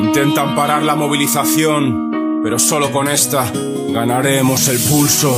Intentan 0.00 0.56
parar 0.56 0.82
la 0.82 0.96
movilización, 0.96 2.40
pero 2.42 2.58
solo 2.58 2.90
con 2.90 3.08
esta 3.08 3.44
ganaremos 3.92 4.66
el 4.68 4.78
pulso. 4.88 5.36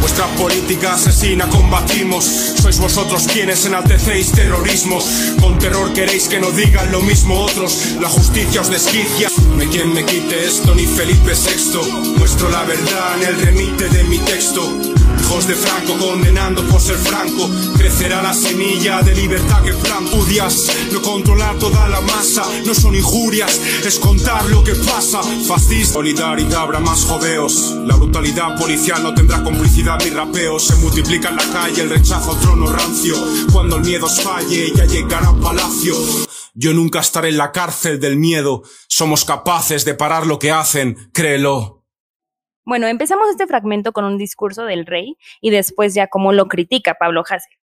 Vuestra 0.00 0.26
política 0.36 0.94
asesina 0.94 1.48
combatimos. 1.48 2.24
Sois 2.60 2.78
vosotros 2.78 3.26
quienes 3.32 3.64
enaltecéis 3.66 4.32
terrorismo. 4.32 4.98
Con 5.40 5.58
terror 5.58 5.92
queréis 5.92 6.28
que 6.28 6.40
no 6.40 6.50
digan 6.50 6.90
lo 6.92 7.00
mismo 7.00 7.40
otros. 7.40 7.96
La 8.00 8.08
justicia 8.08 8.60
os 8.60 8.70
desquicia. 8.70 9.28
No 9.54 9.62
hay 9.62 9.68
quien 9.68 9.92
me 9.92 10.04
quite 10.04 10.44
esto, 10.44 10.74
ni 10.74 10.86
Felipe 10.86 11.32
VI. 11.32 12.16
Muestro 12.18 12.48
la 12.50 12.64
verdad 12.64 13.22
en 13.22 13.28
el 13.28 13.40
remite 13.40 13.88
de 13.88 14.04
mi 14.04 14.18
texto. 14.18 14.97
Hijos 15.28 15.46
de 15.46 15.54
Franco 15.56 15.98
condenando 15.98 16.66
por 16.68 16.80
ser 16.80 16.96
franco. 16.96 17.50
Crecerá 17.76 18.22
la 18.22 18.32
semilla 18.32 19.02
de 19.02 19.14
libertad 19.14 19.62
que 19.62 19.74
flampudias. 19.74 20.74
No 20.90 21.02
controlar 21.02 21.58
toda 21.58 21.86
la 21.86 22.00
masa, 22.00 22.44
no 22.64 22.74
son 22.74 22.94
injurias, 22.94 23.60
es 23.84 23.98
contar 23.98 24.48
lo 24.48 24.64
que 24.64 24.74
pasa. 24.74 25.20
Fascista, 25.46 25.92
solidaridad, 25.92 26.62
habrá 26.62 26.80
más 26.80 27.04
jodeos. 27.04 27.74
La 27.84 27.96
brutalidad 27.96 28.56
policial 28.58 29.02
no 29.02 29.12
tendrá 29.12 29.44
complicidad 29.44 29.98
ni 30.02 30.08
rapeo. 30.08 30.58
Se 30.58 30.76
multiplica 30.76 31.28
en 31.28 31.36
la 31.36 31.44
calle 31.52 31.82
el 31.82 31.90
rechazo 31.90 32.34
trono 32.36 32.72
rancio. 32.72 33.14
Cuando 33.52 33.76
el 33.76 33.82
miedo 33.82 34.06
os 34.06 34.22
falle, 34.22 34.72
ya 34.74 34.86
llegará 34.86 35.34
palacio. 35.34 35.94
Yo 36.54 36.72
nunca 36.72 37.00
estaré 37.00 37.28
en 37.28 37.36
la 37.36 37.52
cárcel 37.52 38.00
del 38.00 38.16
miedo. 38.16 38.62
Somos 38.88 39.26
capaces 39.26 39.84
de 39.84 39.92
parar 39.92 40.26
lo 40.26 40.38
que 40.38 40.52
hacen, 40.52 41.10
créelo. 41.12 41.77
Bueno, 42.68 42.86
empezamos 42.86 43.30
este 43.30 43.46
fragmento 43.46 43.92
con 43.92 44.04
un 44.04 44.18
discurso 44.18 44.66
del 44.66 44.84
rey 44.84 45.16
y 45.40 45.48
después 45.48 45.94
ya 45.94 46.08
cómo 46.08 46.34
lo 46.34 46.48
critica 46.48 46.96
Pablo 47.00 47.22
Hassel. 47.26 47.56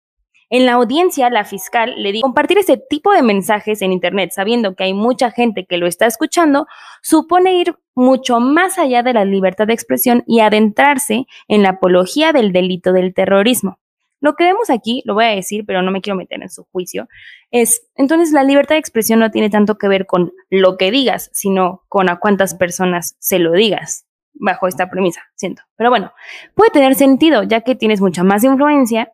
En 0.49 0.65
la 0.65 0.75
audiencia, 0.75 1.29
la 1.29 1.45
fiscal 1.45 2.01
le 2.01 2.13
dijo, 2.13 2.23
compartir 2.23 2.59
ese 2.59 2.77
tipo 2.77 3.13
de 3.13 3.23
mensajes 3.23 3.83
en 3.83 3.91
Internet 3.91 4.31
sabiendo 4.33 4.77
que 4.77 4.85
hay 4.85 4.95
mucha 4.95 5.33
gente 5.33 5.67
que 5.67 5.77
lo 5.77 5.89
está 5.89 6.07
escuchando, 6.07 6.69
supone 7.03 7.55
ir 7.55 7.75
mucho 7.97 8.39
más 8.39 8.79
allá 8.79 9.03
de 9.03 9.13
la 9.13 9.25
libertad 9.25 9.67
de 9.67 9.73
expresión 9.73 10.23
y 10.29 10.39
adentrarse 10.39 11.27
en 11.49 11.65
la 11.65 11.71
apología 11.71 12.33
del 12.33 12.53
delito 12.53 12.93
del 12.93 13.13
terrorismo. 13.13 13.81
Lo 14.21 14.35
que 14.37 14.45
vemos 14.45 14.71
aquí, 14.71 15.03
lo 15.05 15.15
voy 15.15 15.25
a 15.25 15.35
decir, 15.35 15.65
pero 15.67 15.83
no 15.83 15.91
me 15.91 16.01
quiero 16.01 16.17
meter 16.17 16.41
en 16.41 16.49
su 16.49 16.63
juicio, 16.71 17.09
es, 17.51 17.89
entonces 17.97 18.33
la 18.33 18.45
libertad 18.45 18.77
de 18.77 18.81
expresión 18.81 19.19
no 19.19 19.33
tiene 19.33 19.51
tanto 19.51 19.79
que 19.79 19.89
ver 19.89 20.07
con 20.07 20.33
lo 20.49 20.77
que 20.77 20.93
digas, 20.93 21.29
sino 21.33 21.83
con 21.89 22.09
a 22.09 22.21
cuántas 22.21 22.55
personas 22.55 23.17
se 23.19 23.41
lo 23.41 23.51
digas 23.51 24.07
bajo 24.35 24.67
esta 24.67 24.91
premisa, 24.91 25.23
siento. 25.35 25.63
Pero 25.77 25.91
bueno, 25.91 26.13
puede 26.55 26.71
tener 26.71 26.95
sentido, 26.95 27.43
ya 27.43 27.61
que 27.61 27.75
tienes 27.75 28.01
mucha 28.01 28.25
más 28.25 28.45
influencia, 28.45 29.13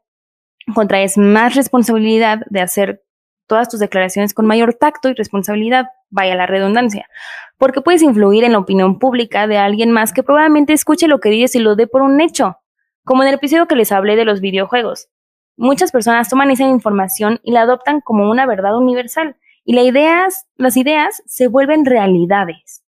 contraes 0.75 1.19
más 1.19 1.55
responsabilidad 1.55 2.41
de 2.51 2.61
hacer 2.61 3.03
todas 3.47 3.69
tus 3.69 3.81
declaraciones 3.81 4.35
con 4.35 4.47
mayor 4.47 4.75
tacto 4.75 5.09
y 5.09 5.15
responsabilidad, 5.15 5.87
vaya 6.11 6.35
la 6.35 6.47
redundancia, 6.47 7.09
porque 7.57 7.81
puedes 7.81 8.03
influir 8.03 8.45
en 8.45 8.53
la 8.53 8.59
opinión 8.59 8.99
pública 8.99 9.47
de 9.47 9.59
alguien 9.59 9.91
más 9.91 10.13
que 10.13 10.23
probablemente 10.23 10.73
escuche 10.73 11.09
lo 11.09 11.21
que 11.21 11.31
dices 11.31 11.57
y 11.57 11.59
lo 11.59 11.75
dé 11.75 11.87
por 11.87 12.03
un 12.03 12.21
hecho, 12.21 12.59
como 13.05 13.23
en 13.23 13.31
el 13.31 13.35
episodio 13.35 13.67
que 13.67 13.77
les 13.77 13.91
hablé 13.91 14.17
de 14.17 14.25
los 14.25 14.41
videojuegos. 14.41 15.09
Muchas 15.57 15.91
personas 15.91 16.29
toman 16.29 16.51
esa 16.51 16.65
información 16.65 17.41
y 17.43 17.53
la 17.53 17.63
adoptan 17.63 18.01
como 18.01 18.31
una 18.31 18.47
verdad 18.47 18.77
universal, 18.77 19.37
y 19.65 19.75
las 19.75 19.85
ideas, 19.85 20.47
las 20.57 20.77
ideas 20.77 21.23
se 21.27 21.49
vuelven 21.49 21.85
realidades. 21.85 22.85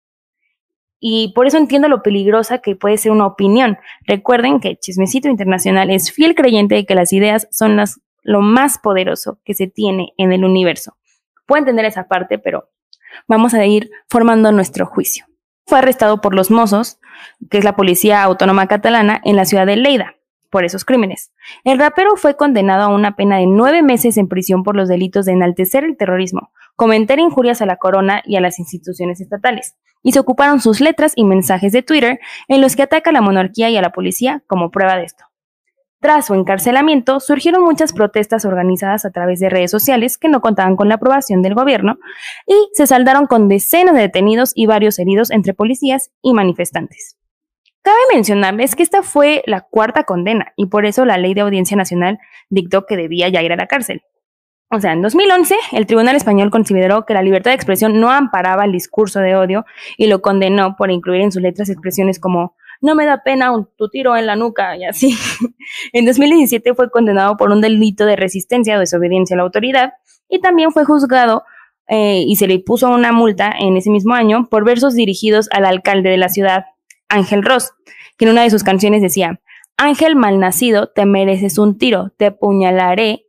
Y 1.01 1.33
por 1.35 1.47
eso 1.47 1.57
entiendo 1.57 1.89
lo 1.89 2.03
peligrosa 2.03 2.59
que 2.59 2.77
puede 2.77 2.99
ser 2.99 3.11
una 3.11 3.27
opinión. 3.27 3.79
Recuerden 4.07 4.61
que 4.61 4.77
Chismecito 4.77 5.29
Internacional 5.29 5.91
es 5.91 6.13
fiel 6.13 6.35
creyente 6.35 6.75
de 6.75 6.85
que 6.85 6.95
las 6.95 7.13
ideas 7.15 7.49
son 7.51 7.77
las, 7.77 8.01
lo 8.23 8.43
más 8.43 8.79
poderoso 8.79 9.41
que 9.45 9.55
se 9.55 9.67
tiene 9.67 10.13
en 10.19 10.33
el 10.33 10.45
universo. 10.45 10.99
Puedo 11.47 11.61
entender 11.61 11.87
esa 11.87 12.07
parte, 12.07 12.39
pero 12.39 12.69
vamos 13.27 13.55
a 13.55 13.65
ir 13.65 13.91
formando 14.09 14.53
nuestro 14.53 14.85
juicio. 14.85 15.25
Fue 15.67 15.79
arrestado 15.79 16.21
por 16.21 16.35
los 16.35 16.51
Mossos, 16.51 17.01
que 17.51 17.59
es 17.59 17.65
la 17.65 17.77
Policía 17.77 18.23
Autónoma 18.23 18.67
Catalana, 18.67 19.21
en 19.25 19.37
la 19.37 19.47
ciudad 19.47 19.67
de 19.67 19.77
Lleida, 19.77 20.17
por 20.51 20.65
esos 20.65 20.85
crímenes. 20.85 21.33
El 21.65 21.79
rapero 21.79 22.17
fue 22.17 22.37
condenado 22.37 22.83
a 22.83 22.89
una 22.89 23.17
pena 23.17 23.39
de 23.39 23.47
nueve 23.47 23.83
meses 23.83 24.17
en 24.19 24.29
prisión 24.29 24.65
por 24.65 24.77
los 24.77 24.89
delitos 24.89 25.25
de 25.25 25.33
enaltecer 25.33 25.85
el 25.85 25.97
terrorismo, 25.97 26.53
cometer 26.81 27.19
injurias 27.19 27.61
a 27.61 27.67
la 27.67 27.77
corona 27.77 28.23
y 28.25 28.37
a 28.37 28.41
las 28.41 28.59
instituciones 28.59 29.21
estatales, 29.21 29.77
y 30.03 30.13
se 30.13 30.19
ocuparon 30.19 30.63
sus 30.63 30.81
letras 30.81 31.13
y 31.15 31.25
mensajes 31.25 31.75
de 31.75 31.83
Twitter 31.83 32.21
en 32.49 32.63
los 32.63 32.75
que 32.75 32.85
ataca 32.85 33.11
a 33.11 33.13
la 33.13 33.21
monarquía 33.21 33.69
y 33.69 33.77
a 33.77 33.83
la 33.83 33.93
policía 33.93 34.43
como 34.47 34.71
prueba 34.71 34.97
de 34.97 35.05
esto. 35.05 35.27
Tras 36.01 36.29
su 36.29 36.33
encarcelamiento, 36.33 37.21
surgieron 37.21 37.65
muchas 37.65 37.93
protestas 37.93 38.47
organizadas 38.47 39.05
a 39.05 39.11
través 39.11 39.41
de 39.41 39.51
redes 39.51 39.71
sociales 39.71 40.17
que 40.17 40.31
no 40.31 40.41
contaban 40.41 40.75
con 40.75 40.89
la 40.89 40.95
aprobación 40.95 41.43
del 41.43 41.53
gobierno 41.53 41.99
y 42.47 42.55
se 42.73 42.87
saldaron 42.87 43.27
con 43.27 43.49
decenas 43.49 43.95
de 43.95 44.01
detenidos 44.01 44.53
y 44.55 44.65
varios 44.65 44.99
heridos 44.99 45.31
entre 45.31 45.53
policías 45.53 46.11
y 46.23 46.33
manifestantes. 46.33 47.19
Cabe 47.83 47.99
mencionarles 48.15 48.75
que 48.75 48.83
esta 48.83 49.03
fue 49.03 49.43
la 49.45 49.61
cuarta 49.61 50.05
condena 50.05 50.55
y 50.57 50.65
por 50.65 50.87
eso 50.87 51.05
la 51.05 51.19
ley 51.19 51.35
de 51.35 51.43
audiencia 51.43 51.77
nacional 51.77 52.21
dictó 52.49 52.87
que 52.87 52.97
debía 52.97 53.29
ya 53.29 53.43
ir 53.43 53.53
a 53.53 53.57
la 53.57 53.67
cárcel. 53.67 54.01
O 54.73 54.81
sea, 54.81 54.93
en 54.93 55.03
2011, 55.03 55.57
el 55.73 55.87
Tribunal 55.87 56.15
Español 56.15 56.51
consideró 56.51 57.05
que 57.05 57.13
la 57.13 57.23
libertad 57.23 57.51
de 57.51 57.57
expresión 57.57 57.99
no 57.99 58.11
amparaba 58.11 58.65
el 58.65 58.71
discurso 58.71 59.19
de 59.19 59.35
odio 59.35 59.65
y 59.97 60.07
lo 60.07 60.23
condenó 60.23 60.77
por 60.77 60.93
incluir 60.93 61.23
en 61.23 61.33
sus 61.33 61.43
letras 61.43 61.71
expresiones 61.71 62.21
como 62.21 62.55
no 62.81 62.95
me 62.95 63.05
da 63.05 63.23
pena 63.25 63.53
un, 63.53 63.69
tu 63.77 63.89
tiro 63.89 64.17
en 64.17 64.27
la 64.27 64.37
nuca 64.37 64.77
y 64.77 64.85
así. 64.85 65.17
en 65.93 66.07
2017 66.07 66.75
fue 66.75 66.89
condenado 66.91 67.37
por 67.37 67.51
un 67.51 67.61
delito 67.61 68.07
de 68.07 68.15
resistencia 68.15 68.77
o 68.77 68.81
desobediencia 68.81 69.35
a 69.35 69.39
la 69.39 69.43
autoridad 69.43 69.95
y 70.29 70.41
también 70.41 70.71
fue 70.71 70.85
juzgado 70.85 71.43
eh, 71.89 72.23
y 72.25 72.37
se 72.37 72.47
le 72.47 72.61
puso 72.61 72.89
una 72.89 73.11
multa 73.11 73.53
en 73.59 73.77
ese 73.77 73.91
mismo 73.91 74.15
año 74.15 74.47
por 74.49 74.65
versos 74.65 74.95
dirigidos 74.95 75.49
al 75.51 75.65
alcalde 75.65 76.11
de 76.11 76.17
la 76.17 76.29
ciudad, 76.29 76.67
Ángel 77.09 77.43
Ross, 77.43 77.73
que 78.17 78.25
en 78.25 78.31
una 78.31 78.45
de 78.45 78.51
sus 78.51 78.63
canciones 78.63 79.03
decía, 79.03 79.41
Ángel 79.77 80.15
malnacido, 80.15 80.91
te 80.91 81.07
mereces 81.07 81.59
un 81.59 81.77
tiro, 81.77 82.13
te 82.17 82.27
apuñalaré, 82.27 83.27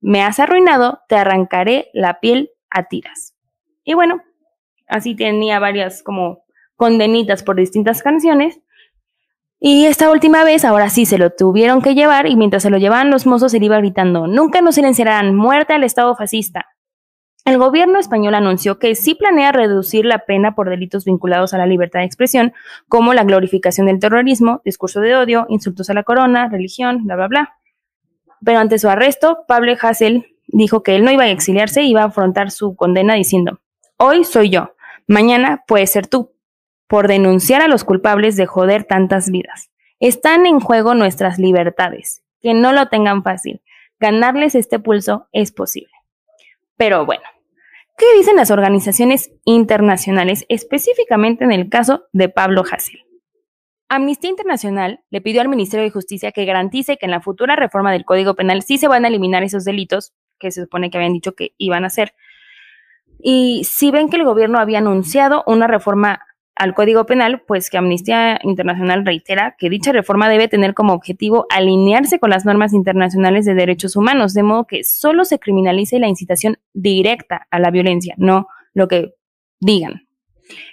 me 0.00 0.22
has 0.22 0.40
arruinado, 0.40 1.00
te 1.08 1.16
arrancaré 1.16 1.90
la 1.92 2.20
piel 2.20 2.50
a 2.70 2.84
tiras. 2.84 3.34
Y 3.84 3.94
bueno, 3.94 4.22
así 4.88 5.14
tenía 5.14 5.58
varias 5.58 6.02
como 6.02 6.44
condenitas 6.76 7.42
por 7.42 7.56
distintas 7.56 8.02
canciones. 8.02 8.60
Y 9.60 9.86
esta 9.86 10.10
última 10.10 10.44
vez, 10.44 10.64
ahora 10.64 10.88
sí, 10.88 11.04
se 11.04 11.18
lo 11.18 11.30
tuvieron 11.30 11.82
que 11.82 11.94
llevar 11.94 12.26
y 12.28 12.36
mientras 12.36 12.62
se 12.62 12.70
lo 12.70 12.78
llevaban 12.78 13.10
los 13.10 13.26
mozos, 13.26 13.52
él 13.54 13.64
iba 13.64 13.78
gritando, 13.78 14.26
nunca 14.26 14.60
nos 14.60 14.76
silenciarán, 14.76 15.34
muerte 15.34 15.72
al 15.72 15.82
Estado 15.82 16.14
fascista. 16.14 16.66
El 17.44 17.56
gobierno 17.58 17.98
español 17.98 18.34
anunció 18.34 18.78
que 18.78 18.94
sí 18.94 19.14
planea 19.14 19.52
reducir 19.52 20.04
la 20.04 20.26
pena 20.26 20.54
por 20.54 20.68
delitos 20.68 21.06
vinculados 21.06 21.54
a 21.54 21.58
la 21.58 21.66
libertad 21.66 22.00
de 22.00 22.06
expresión, 22.06 22.52
como 22.88 23.14
la 23.14 23.24
glorificación 23.24 23.86
del 23.86 24.00
terrorismo, 24.00 24.60
discurso 24.64 25.00
de 25.00 25.16
odio, 25.16 25.46
insultos 25.48 25.88
a 25.88 25.94
la 25.94 26.02
corona, 26.02 26.48
religión, 26.48 27.04
bla, 27.04 27.16
bla, 27.16 27.28
bla. 27.28 27.57
Pero 28.44 28.58
ante 28.58 28.78
su 28.78 28.88
arresto, 28.88 29.44
Pablo 29.46 29.74
Hassel 29.80 30.36
dijo 30.46 30.82
que 30.82 30.96
él 30.96 31.04
no 31.04 31.10
iba 31.10 31.24
a 31.24 31.30
exiliarse, 31.30 31.82
iba 31.82 32.02
a 32.02 32.06
afrontar 32.06 32.50
su 32.50 32.76
condena 32.76 33.14
diciendo, 33.14 33.60
hoy 33.96 34.24
soy 34.24 34.50
yo, 34.50 34.74
mañana 35.06 35.64
puede 35.66 35.86
ser 35.86 36.06
tú, 36.06 36.32
por 36.86 37.06
denunciar 37.08 37.62
a 37.62 37.68
los 37.68 37.84
culpables 37.84 38.36
de 38.36 38.46
joder 38.46 38.84
tantas 38.84 39.30
vidas. 39.30 39.70
Están 40.00 40.46
en 40.46 40.60
juego 40.60 40.94
nuestras 40.94 41.38
libertades, 41.38 42.22
que 42.40 42.54
no 42.54 42.72
lo 42.72 42.86
tengan 42.86 43.22
fácil. 43.22 43.62
Ganarles 44.00 44.54
este 44.54 44.78
pulso 44.78 45.28
es 45.32 45.52
posible. 45.52 45.92
Pero 46.76 47.04
bueno, 47.04 47.24
¿qué 47.96 48.06
dicen 48.16 48.36
las 48.36 48.50
organizaciones 48.50 49.32
internacionales 49.44 50.46
específicamente 50.48 51.44
en 51.44 51.52
el 51.52 51.68
caso 51.68 52.04
de 52.12 52.28
Pablo 52.28 52.62
Hassel? 52.70 53.00
Amnistía 53.88 54.30
Internacional 54.30 55.00
le 55.10 55.20
pidió 55.20 55.40
al 55.40 55.48
Ministerio 55.48 55.84
de 55.84 55.90
Justicia 55.90 56.32
que 56.32 56.44
garantice 56.44 56.98
que 56.98 57.06
en 57.06 57.10
la 57.10 57.20
futura 57.20 57.56
reforma 57.56 57.90
del 57.90 58.04
Código 58.04 58.34
Penal 58.34 58.62
sí 58.62 58.76
se 58.76 58.88
van 58.88 59.04
a 59.04 59.08
eliminar 59.08 59.42
esos 59.42 59.64
delitos 59.64 60.12
que 60.38 60.50
se 60.50 60.62
supone 60.62 60.90
que 60.90 60.98
habían 60.98 61.14
dicho 61.14 61.32
que 61.32 61.54
iban 61.56 61.84
a 61.84 61.88
hacer. 61.88 62.14
Y 63.20 63.62
si 63.64 63.90
ven 63.90 64.10
que 64.10 64.16
el 64.16 64.24
gobierno 64.24 64.58
había 64.58 64.78
anunciado 64.78 65.42
una 65.46 65.66
reforma 65.66 66.20
al 66.54 66.74
Código 66.74 67.06
Penal, 67.06 67.42
pues 67.46 67.70
que 67.70 67.78
Amnistía 67.78 68.38
Internacional 68.42 69.06
reitera 69.06 69.54
que 69.56 69.70
dicha 69.70 69.92
reforma 69.92 70.28
debe 70.28 70.48
tener 70.48 70.74
como 70.74 70.92
objetivo 70.92 71.46
alinearse 71.50 72.18
con 72.18 72.30
las 72.30 72.44
normas 72.44 72.72
internacionales 72.72 73.46
de 73.46 73.54
derechos 73.54 73.96
humanos, 73.96 74.34
de 74.34 74.42
modo 74.42 74.66
que 74.66 74.84
solo 74.84 75.24
se 75.24 75.38
criminalice 75.38 75.98
la 75.98 76.08
incitación 76.08 76.58
directa 76.74 77.46
a 77.50 77.58
la 77.58 77.70
violencia, 77.70 78.14
no 78.18 78.48
lo 78.74 78.88
que 78.88 79.14
digan. 79.60 80.07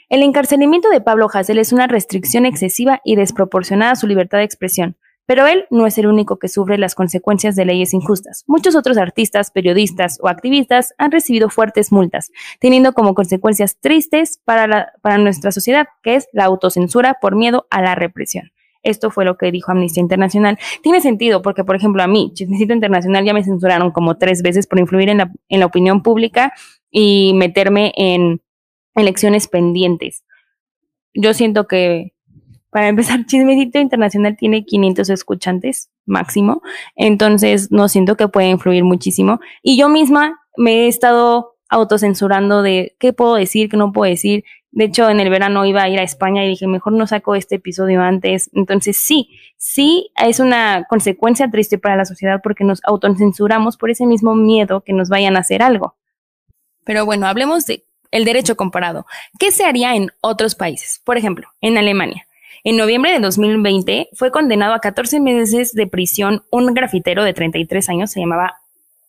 El 0.07 0.21
encarcelamiento 0.21 0.89
de 0.89 1.01
Pablo 1.01 1.27
Hassel 1.33 1.57
es 1.57 1.73
una 1.73 1.87
restricción 1.87 2.45
excesiva 2.45 3.01
y 3.03 3.15
desproporcionada 3.15 3.93
a 3.93 3.95
su 3.95 4.05
libertad 4.05 4.37
de 4.37 4.43
expresión, 4.43 4.97
pero 5.25 5.47
él 5.47 5.65
no 5.71 5.87
es 5.87 5.97
el 5.97 6.05
único 6.05 6.37
que 6.37 6.47
sufre 6.47 6.77
las 6.77 6.93
consecuencias 6.93 7.55
de 7.55 7.65
leyes 7.65 7.91
injustas. 7.91 8.43
Muchos 8.45 8.75
otros 8.75 8.99
artistas, 8.99 9.49
periodistas 9.49 10.19
o 10.21 10.27
activistas 10.27 10.93
han 10.99 11.11
recibido 11.11 11.49
fuertes 11.49 11.91
multas, 11.91 12.29
teniendo 12.59 12.93
como 12.93 13.15
consecuencias 13.15 13.79
tristes 13.79 14.39
para, 14.45 14.93
para 15.01 15.17
nuestra 15.17 15.51
sociedad, 15.51 15.87
que 16.03 16.15
es 16.15 16.27
la 16.33 16.45
autocensura 16.45 17.17
por 17.19 17.35
miedo 17.35 17.65
a 17.71 17.81
la 17.81 17.95
represión. 17.95 18.51
Esto 18.83 19.09
fue 19.09 19.25
lo 19.25 19.35
que 19.35 19.51
dijo 19.51 19.71
Amnistía 19.71 20.01
Internacional. 20.01 20.59
Tiene 20.83 21.01
sentido 21.01 21.41
porque, 21.41 21.63
por 21.63 21.75
ejemplo, 21.75 22.03
a 22.03 22.07
mí, 22.07 22.29
Chismecito 22.35 22.75
Internacional, 22.75 23.25
ya 23.25 23.33
me 23.33 23.43
censuraron 23.43 23.89
como 23.89 24.19
tres 24.19 24.43
veces 24.43 24.67
por 24.67 24.77
influir 24.77 25.09
en 25.09 25.17
la, 25.17 25.31
en 25.49 25.59
la 25.59 25.65
opinión 25.65 26.03
pública 26.03 26.53
y 26.91 27.33
meterme 27.33 27.91
en 27.97 28.41
elecciones 28.95 29.47
pendientes. 29.47 30.23
Yo 31.13 31.33
siento 31.33 31.67
que 31.67 32.15
para 32.75 32.89
empezar, 32.89 33.25
Chismecito 33.25 33.79
Internacional 33.79 34.35
tiene 34.35 34.65
500 34.65 35.09
escuchantes 35.09 35.89
máximo, 36.05 36.61
entonces 36.97 37.71
no 37.71 37.87
siento 37.87 38.17
que 38.17 38.27
pueda 38.27 38.49
influir 38.49 38.83
muchísimo. 38.83 39.39
Y 39.63 39.77
yo 39.77 39.87
misma 39.87 40.41
me 40.57 40.83
he 40.83 40.87
estado 40.89 41.55
autocensurando 41.69 42.61
de 42.61 42.97
qué 42.99 43.13
puedo 43.13 43.35
decir, 43.35 43.69
qué 43.69 43.77
no 43.77 43.93
puedo 43.93 44.09
decir. 44.09 44.43
De 44.71 44.83
hecho, 44.83 45.09
en 45.09 45.21
el 45.21 45.29
verano 45.29 45.65
iba 45.65 45.83
a 45.83 45.89
ir 45.89 45.99
a 45.99 46.03
España 46.03 46.43
y 46.43 46.49
dije, 46.49 46.67
mejor 46.67 46.91
no 46.91 47.07
saco 47.07 47.35
este 47.35 47.55
episodio 47.55 48.01
antes. 48.01 48.49
Entonces, 48.53 48.97
sí, 48.97 49.29
sí 49.55 50.11
es 50.21 50.41
una 50.41 50.83
consecuencia 50.89 51.49
triste 51.49 51.77
para 51.77 51.95
la 51.95 52.03
sociedad 52.03 52.41
porque 52.43 52.65
nos 52.65 52.81
autocensuramos 52.83 53.77
por 53.77 53.89
ese 53.89 54.05
mismo 54.05 54.35
miedo 54.35 54.81
que 54.81 54.91
nos 54.91 55.07
vayan 55.07 55.37
a 55.37 55.39
hacer 55.39 55.61
algo. 55.61 55.95
Pero 56.83 57.05
bueno, 57.05 57.25
hablemos 57.25 57.65
de 57.65 57.85
el 58.15 58.23
derecho 58.23 58.55
comparado. 58.55 59.05
¿Qué 59.37 59.51
se 59.51 59.65
haría 59.65 59.93
en 59.95 60.09
otros 60.21 60.55
países? 60.55 61.01
Por 61.03 61.17
ejemplo, 61.17 61.49
en 61.59 61.77
Alemania. 61.77 62.25
En 62.63 62.77
noviembre 62.77 63.11
de 63.11 63.19
2020 63.19 64.07
fue 64.13 64.31
condenado 64.31 64.73
a 64.73 64.79
14 64.79 65.19
meses 65.19 65.73
de 65.73 65.85
prisión 65.85 66.43
un 66.49 66.73
grafitero 66.73 67.25
de 67.25 67.33
33 67.33 67.89
años, 67.89 68.11
se 68.11 68.21
llamaba... 68.21 68.55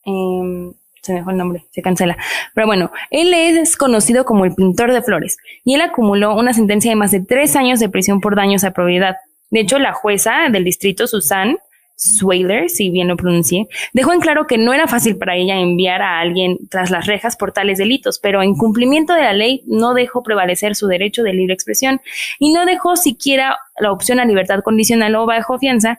Em, 0.05 0.75
se 1.03 1.13
me 1.13 1.21
dejó 1.21 1.31
el 1.31 1.37
nombre, 1.37 1.67
se 1.71 1.83
cancela. 1.83 2.17
Pero 2.53 2.67
bueno, 2.67 2.91
él 3.11 3.33
es 3.33 3.77
conocido 3.77 4.25
como 4.25 4.45
el 4.45 4.57
pintor 4.57 4.93
de 4.93 5.03
flores 5.03 5.37
y 5.65 5.75
él 5.75 5.83
acumuló 5.83 6.35
una 6.35 6.53
sentencia 6.53 6.91
de 6.91 6.97
más 6.97 7.13
de 7.13 7.21
tres 7.21 7.55
años 7.55 7.79
de 7.79 7.89
prisión 7.89 8.21
por 8.21 8.35
daños 8.35 8.65
a 8.65 8.73
propiedad. 8.73 9.15
De 9.51 9.61
hecho, 9.61 9.79
la 9.79 9.93
jueza 9.93 10.49
del 10.51 10.65
distrito, 10.65 11.07
Susan, 11.07 11.59
Swaler, 11.97 12.69
si 12.69 12.91
bien 12.91 13.09
lo 13.09 13.17
pronuncié, 13.17 13.67
dejó 13.93 14.13
en 14.13 14.21
claro 14.21 14.47
que 14.47 14.59
no 14.59 14.75
era 14.75 14.87
fácil 14.87 15.17
para 15.17 15.35
ella 15.37 15.59
enviar 15.59 16.03
a 16.03 16.21
alguien 16.21 16.59
tras 16.69 16.91
las 16.91 17.07
rejas 17.07 17.37
por 17.37 17.53
tales 17.53 17.79
delitos, 17.79 18.19
pero 18.19 18.43
en 18.43 18.55
cumplimiento 18.55 19.15
de 19.15 19.23
la 19.23 19.33
ley 19.33 19.63
no 19.67 19.95
dejó 19.95 20.23
prevalecer 20.23 20.77
su 20.77 20.87
derecho 20.87 21.23
de 21.23 21.33
libre 21.33 21.55
expresión 21.55 22.01
y 22.39 22.53
no 22.53 22.67
dejó 22.67 22.97
siquiera 22.97 23.59
la 23.79 23.93
opción 23.93 24.21
a 24.21 24.27
libertad 24.27 24.61
condicional 24.63 25.17
o 25.17 25.27
bajo 25.27 25.59
fianza, 25.59 25.99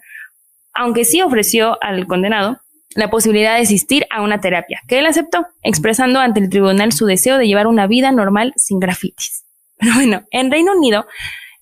aunque 0.73 1.03
sí 1.03 1.21
ofreció 1.21 1.81
al 1.81 2.05
condenado 2.05 2.59
la 2.95 3.09
posibilidad 3.09 3.55
de 3.55 3.61
asistir 3.61 4.05
a 4.09 4.21
una 4.21 4.39
terapia, 4.39 4.81
que 4.87 4.99
él 4.99 5.05
aceptó, 5.05 5.47
expresando 5.63 6.19
ante 6.19 6.39
el 6.39 6.49
tribunal 6.49 6.93
su 6.93 7.05
deseo 7.05 7.37
de 7.37 7.47
llevar 7.47 7.67
una 7.67 7.87
vida 7.87 8.11
normal 8.11 8.53
sin 8.55 8.79
grafitis. 8.79 9.45
Pero 9.79 9.93
bueno, 9.95 10.23
en 10.31 10.51
Reino 10.51 10.73
Unido, 10.75 11.05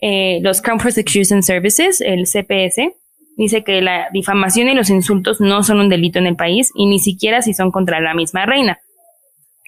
eh, 0.02 0.40
los 0.42 0.62
Crown 0.62 0.80
Prosecution 0.80 1.42
Services, 1.42 2.02
el 2.02 2.26
CPS, 2.26 2.96
dice 3.38 3.64
que 3.64 3.82
la 3.82 4.10
difamación 4.12 4.70
y 4.70 4.76
los 4.76 4.90
insultos 4.90 5.42
no 5.42 5.64
son 5.64 5.80
un 5.80 5.90
delito 5.90 6.20
en 6.20 6.28
el 6.28 6.36
país 6.36 6.72
y 6.76 6.86
ni 6.86 7.00
siquiera 7.00 7.42
si 7.42 7.54
son 7.54 7.72
contra 7.72 8.00
la 8.00 8.14
misma 8.14 8.46
reina. 8.46 8.80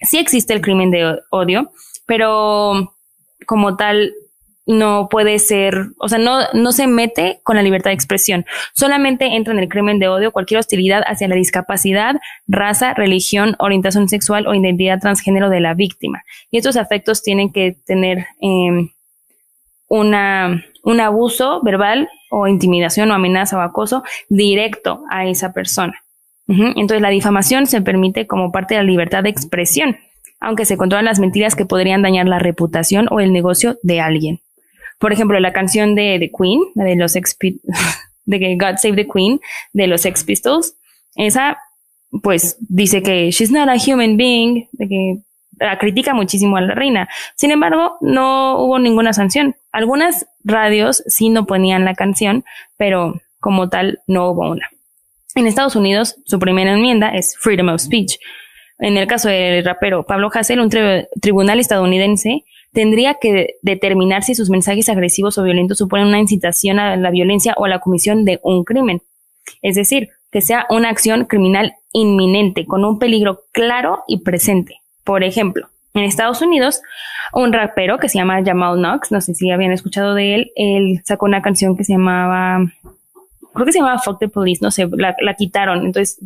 Sí 0.02 0.18
existe 0.18 0.54
el 0.54 0.60
crimen 0.60 0.90
de 0.90 1.18
odio, 1.30 1.72
pero 2.06 2.94
como 3.46 3.76
tal 3.76 4.12
no 4.68 5.08
puede 5.10 5.38
ser, 5.38 5.86
o 5.98 6.08
sea, 6.08 6.18
no, 6.18 6.40
no 6.52 6.72
se 6.72 6.86
mete 6.86 7.40
con 7.42 7.56
la 7.56 7.62
libertad 7.62 7.90
de 7.90 7.94
expresión. 7.94 8.44
Solamente 8.74 9.24
entra 9.34 9.54
en 9.54 9.60
el 9.60 9.68
crimen 9.68 9.98
de 9.98 10.08
odio 10.08 10.30
cualquier 10.30 10.60
hostilidad 10.60 11.02
hacia 11.06 11.26
la 11.26 11.36
discapacidad, 11.36 12.16
raza, 12.46 12.92
religión, 12.92 13.56
orientación 13.58 14.08
sexual 14.10 14.46
o 14.46 14.54
identidad 14.54 15.00
transgénero 15.00 15.48
de 15.48 15.60
la 15.60 15.72
víctima. 15.72 16.22
Y 16.50 16.58
estos 16.58 16.76
afectos 16.76 17.22
tienen 17.22 17.50
que 17.50 17.78
tener 17.86 18.26
eh, 18.42 18.90
una, 19.88 20.64
un 20.82 21.00
abuso 21.00 21.60
verbal 21.62 22.08
o 22.30 22.46
intimidación 22.46 23.10
o 23.10 23.14
amenaza 23.14 23.58
o 23.58 23.60
acoso 23.60 24.02
directo 24.28 25.02
a 25.10 25.26
esa 25.26 25.52
persona. 25.52 26.04
Entonces 26.48 27.02
la 27.02 27.10
difamación 27.10 27.66
se 27.66 27.82
permite 27.82 28.26
como 28.26 28.50
parte 28.50 28.74
de 28.74 28.80
la 28.80 28.86
libertad 28.86 29.22
de 29.22 29.28
expresión, 29.28 29.98
aunque 30.40 30.64
se 30.64 30.78
controlan 30.78 31.04
las 31.04 31.18
mentiras 31.18 31.54
que 31.54 31.66
podrían 31.66 32.00
dañar 32.00 32.26
la 32.26 32.38
reputación 32.38 33.06
o 33.10 33.20
el 33.20 33.34
negocio 33.34 33.76
de 33.82 34.00
alguien. 34.00 34.40
Por 34.98 35.12
ejemplo, 35.12 35.38
la 35.40 35.52
canción 35.52 35.94
de 35.94 36.16
The 36.18 36.30
Queen, 36.30 36.60
de 36.74 36.96
los 36.96 37.16
ex 37.16 37.36
de 38.24 38.56
God 38.56 38.76
Save 38.78 38.96
the 38.96 39.08
Queen, 39.08 39.40
de 39.72 39.86
los 39.86 40.02
Sex 40.02 40.24
Pistols, 40.24 40.74
esa 41.16 41.58
pues 42.22 42.56
dice 42.60 43.02
que 43.02 43.30
she's 43.30 43.50
not 43.50 43.68
a 43.68 43.76
human 43.76 44.16
being, 44.16 44.68
de 44.72 44.88
que 44.88 45.18
la 45.60 45.78
critica 45.78 46.14
muchísimo 46.14 46.56
a 46.56 46.60
la 46.60 46.74
reina. 46.74 47.08
Sin 47.36 47.50
embargo, 47.50 47.96
no 48.00 48.58
hubo 48.58 48.78
ninguna 48.78 49.12
sanción. 49.12 49.56
Algunas 49.72 50.26
radios 50.44 51.02
sí 51.06 51.28
no 51.28 51.46
ponían 51.46 51.84
la 51.84 51.94
canción, 51.94 52.44
pero 52.76 53.20
como 53.40 53.68
tal 53.68 54.00
no 54.06 54.30
hubo 54.30 54.50
una. 54.50 54.68
En 55.34 55.46
Estados 55.46 55.76
Unidos, 55.76 56.16
su 56.26 56.38
primera 56.38 56.72
enmienda 56.72 57.10
es 57.10 57.36
Freedom 57.38 57.68
of 57.68 57.80
Speech. 57.80 58.18
En 58.78 58.96
el 58.96 59.06
caso 59.06 59.28
del 59.28 59.64
rapero 59.64 60.04
Pablo 60.04 60.30
Hassel, 60.32 60.60
un 60.60 60.70
tribunal 61.20 61.60
estadounidense 61.60 62.44
tendría 62.72 63.14
que 63.14 63.56
determinar 63.62 64.22
si 64.22 64.34
sus 64.34 64.50
mensajes 64.50 64.88
agresivos 64.88 65.38
o 65.38 65.42
violentos 65.42 65.78
suponen 65.78 66.06
una 66.06 66.20
incitación 66.20 66.78
a 66.78 66.96
la 66.96 67.10
violencia 67.10 67.54
o 67.56 67.64
a 67.64 67.68
la 67.68 67.80
comisión 67.80 68.24
de 68.24 68.40
un 68.42 68.64
crimen. 68.64 69.02
Es 69.62 69.74
decir, 69.74 70.10
que 70.30 70.40
sea 70.40 70.66
una 70.70 70.90
acción 70.90 71.24
criminal 71.24 71.74
inminente, 71.92 72.66
con 72.66 72.84
un 72.84 72.98
peligro 72.98 73.44
claro 73.52 74.02
y 74.06 74.18
presente. 74.18 74.76
Por 75.08 75.24
ejemplo, 75.24 75.70
En 75.94 76.04
Estados 76.04 76.42
Unidos, 76.42 76.82
un 77.32 77.50
rapero 77.50 77.96
que 77.96 78.10
se 78.10 78.18
llama 78.18 78.44
Jamal 78.44 78.76
Knox, 78.76 79.10
no 79.10 79.22
sé 79.22 79.32
si 79.32 79.50
habían 79.50 79.72
escuchado 79.72 80.14
de 80.14 80.34
él, 80.34 80.52
él 80.54 81.00
sacó 81.02 81.24
una 81.24 81.40
canción 81.40 81.78
que 81.78 81.84
se 81.84 81.94
llamaba, 81.94 82.60
creo 83.54 83.64
que 83.64 83.72
se 83.72 83.78
llamaba 83.78 83.98
Fuck 84.00 84.18
the 84.18 84.28
Police, 84.28 84.60
no 84.62 84.70
sé, 84.70 84.86
la, 84.92 85.14
quitaron, 85.32 85.86
entonces 85.86 86.18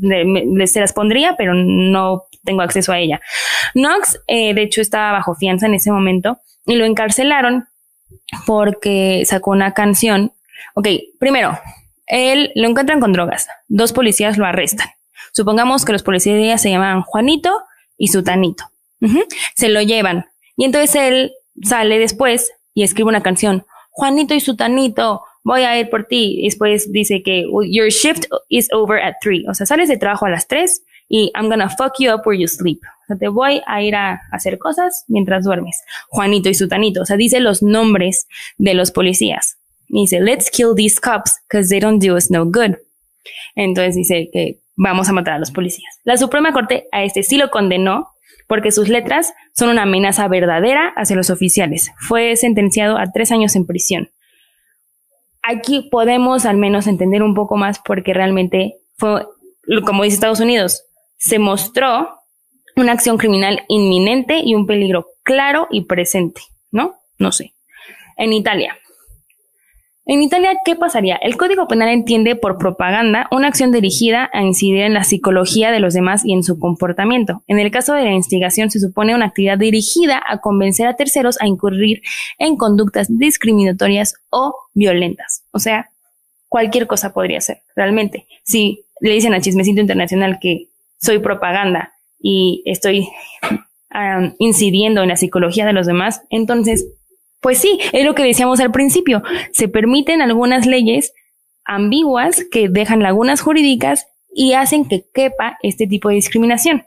se 0.66 0.80
las 0.80 0.92
pondría, 0.92 1.36
pero 1.38 1.54
no 1.54 2.24
tengo 2.42 2.62
acceso 2.62 2.90
a 2.90 2.98
ella. 2.98 3.20
Knox, 3.74 4.20
eh, 4.26 4.52
de 4.52 4.62
hecho, 4.62 4.80
estaba 4.80 5.12
bajo 5.12 5.36
fianza 5.36 5.66
en 5.66 5.74
ese 5.74 5.92
momento 5.92 6.40
y 6.66 6.74
lo 6.74 6.84
encarcelaron 6.84 7.68
porque 8.46 9.22
sacó 9.26 9.52
una 9.52 9.74
canción. 9.74 10.32
Ok, 10.74 10.88
primero, 11.20 11.56
él 12.08 12.50
lo 12.56 12.68
encuentran 12.68 12.98
con 12.98 13.12
drogas. 13.12 13.46
Dos 13.68 13.92
policías 13.92 14.38
lo 14.38 14.44
arrestan. 14.44 14.88
Supongamos 15.32 15.84
que 15.84 15.92
los 15.92 16.02
policías 16.02 16.60
se 16.60 16.70
llamaban 16.70 17.02
Juanito 17.02 17.60
y 17.96 18.08
Sutanito. 18.08 18.71
Se 19.54 19.68
lo 19.68 19.82
llevan. 19.82 20.26
Y 20.56 20.64
entonces 20.64 20.94
él 20.94 21.32
sale 21.62 21.98
después 21.98 22.52
y 22.74 22.82
escribe 22.82 23.08
una 23.08 23.22
canción. 23.22 23.64
Juanito 23.90 24.34
y 24.34 24.40
Sutanito, 24.40 25.22
voy 25.44 25.62
a 25.62 25.78
ir 25.78 25.90
por 25.90 26.04
ti. 26.04 26.40
Y 26.40 26.44
después 26.44 26.90
dice 26.92 27.22
que 27.22 27.46
your 27.68 27.88
shift 27.88 28.24
is 28.48 28.68
over 28.72 29.00
at 29.02 29.14
three. 29.22 29.44
O 29.48 29.54
sea, 29.54 29.66
sales 29.66 29.88
de 29.88 29.98
trabajo 29.98 30.26
a 30.26 30.30
las 30.30 30.46
tres 30.48 30.82
y 31.08 31.30
I'm 31.34 31.48
gonna 31.48 31.68
fuck 31.68 31.94
you 31.98 32.12
up 32.12 32.22
where 32.24 32.40
you 32.40 32.48
sleep. 32.48 32.80
O 32.84 33.06
sea, 33.08 33.16
te 33.16 33.28
voy 33.28 33.60
a 33.66 33.82
ir 33.82 33.94
a 33.94 34.20
hacer 34.30 34.58
cosas 34.58 35.04
mientras 35.08 35.44
duermes. 35.44 35.82
Juanito 36.08 36.48
y 36.48 36.54
Sutanito. 36.54 37.02
O 37.02 37.06
sea, 37.06 37.16
dice 37.16 37.40
los 37.40 37.62
nombres 37.62 38.26
de 38.56 38.74
los 38.74 38.90
policías. 38.90 39.58
Y 39.88 40.02
dice, 40.02 40.20
let's 40.20 40.50
kill 40.50 40.74
these 40.74 40.98
cops 40.98 41.38
because 41.48 41.68
they 41.68 41.80
don't 41.80 42.02
do 42.02 42.14
us 42.14 42.30
no 42.30 42.46
good. 42.46 42.76
Entonces 43.54 43.94
dice 43.94 44.30
que 44.32 44.58
vamos 44.76 45.08
a 45.08 45.12
matar 45.12 45.34
a 45.34 45.38
los 45.38 45.50
policías. 45.50 46.00
La 46.04 46.16
Suprema 46.16 46.52
Corte 46.52 46.86
a 46.92 47.04
este 47.04 47.22
sí 47.22 47.36
lo 47.36 47.50
condenó 47.50 48.08
porque 48.48 48.70
sus 48.70 48.88
letras 48.88 49.32
son 49.54 49.70
una 49.70 49.82
amenaza 49.82 50.28
verdadera 50.28 50.92
hacia 50.96 51.16
los 51.16 51.30
oficiales. 51.30 51.90
Fue 51.98 52.36
sentenciado 52.36 52.98
a 52.98 53.10
tres 53.12 53.32
años 53.32 53.56
en 53.56 53.66
prisión. 53.66 54.10
Aquí 55.42 55.88
podemos 55.90 56.44
al 56.44 56.56
menos 56.56 56.86
entender 56.86 57.22
un 57.22 57.34
poco 57.34 57.56
más 57.56 57.78
porque 57.78 58.14
realmente 58.14 58.74
fue, 58.96 59.26
como 59.84 60.04
dice 60.04 60.14
Estados 60.14 60.40
Unidos, 60.40 60.84
se 61.16 61.38
mostró 61.38 62.08
una 62.76 62.92
acción 62.92 63.18
criminal 63.18 63.64
inminente 63.68 64.40
y 64.44 64.54
un 64.54 64.66
peligro 64.66 65.06
claro 65.22 65.68
y 65.70 65.84
presente, 65.84 66.42
¿no? 66.70 66.96
No 67.18 67.32
sé. 67.32 67.54
En 68.16 68.32
Italia, 68.32 68.76
en 70.04 70.20
Italia, 70.20 70.58
¿qué 70.64 70.74
pasaría? 70.74 71.16
El 71.16 71.36
Código 71.36 71.68
Penal 71.68 71.88
entiende 71.90 72.34
por 72.34 72.58
propaganda 72.58 73.28
una 73.30 73.46
acción 73.46 73.70
dirigida 73.70 74.28
a 74.32 74.42
incidir 74.42 74.82
en 74.82 74.94
la 74.94 75.04
psicología 75.04 75.70
de 75.70 75.78
los 75.78 75.94
demás 75.94 76.22
y 76.24 76.32
en 76.32 76.42
su 76.42 76.58
comportamiento. 76.58 77.44
En 77.46 77.60
el 77.60 77.70
caso 77.70 77.94
de 77.94 78.04
la 78.04 78.12
instigación, 78.12 78.70
se 78.70 78.80
supone 78.80 79.14
una 79.14 79.26
actividad 79.26 79.58
dirigida 79.58 80.20
a 80.26 80.38
convencer 80.38 80.88
a 80.88 80.96
terceros 80.96 81.40
a 81.40 81.46
incurrir 81.46 82.02
en 82.38 82.56
conductas 82.56 83.06
discriminatorias 83.16 84.14
o 84.28 84.54
violentas. 84.74 85.44
O 85.52 85.60
sea, 85.60 85.90
cualquier 86.48 86.88
cosa 86.88 87.12
podría 87.12 87.40
ser, 87.40 87.62
realmente. 87.76 88.26
Si 88.42 88.84
le 89.00 89.12
dicen 89.12 89.34
a 89.34 89.40
Chismecito 89.40 89.80
Internacional 89.80 90.38
que 90.40 90.68
soy 91.00 91.20
propaganda 91.20 91.92
y 92.18 92.62
estoy 92.66 93.08
um, 93.94 94.32
incidiendo 94.38 95.02
en 95.02 95.10
la 95.10 95.16
psicología 95.16 95.64
de 95.64 95.72
los 95.72 95.86
demás, 95.86 96.22
entonces 96.28 96.86
pues 97.42 97.58
sí, 97.58 97.78
es 97.92 98.04
lo 98.04 98.14
que 98.14 98.22
decíamos 98.22 98.60
al 98.60 98.70
principio. 98.70 99.22
Se 99.52 99.68
permiten 99.68 100.22
algunas 100.22 100.64
leyes 100.64 101.12
ambiguas 101.64 102.44
que 102.50 102.68
dejan 102.68 103.02
lagunas 103.02 103.40
jurídicas 103.40 104.06
y 104.32 104.54
hacen 104.54 104.86
que 104.86 105.04
quepa 105.12 105.58
este 105.62 105.86
tipo 105.86 106.08
de 106.08 106.14
discriminación. 106.14 106.86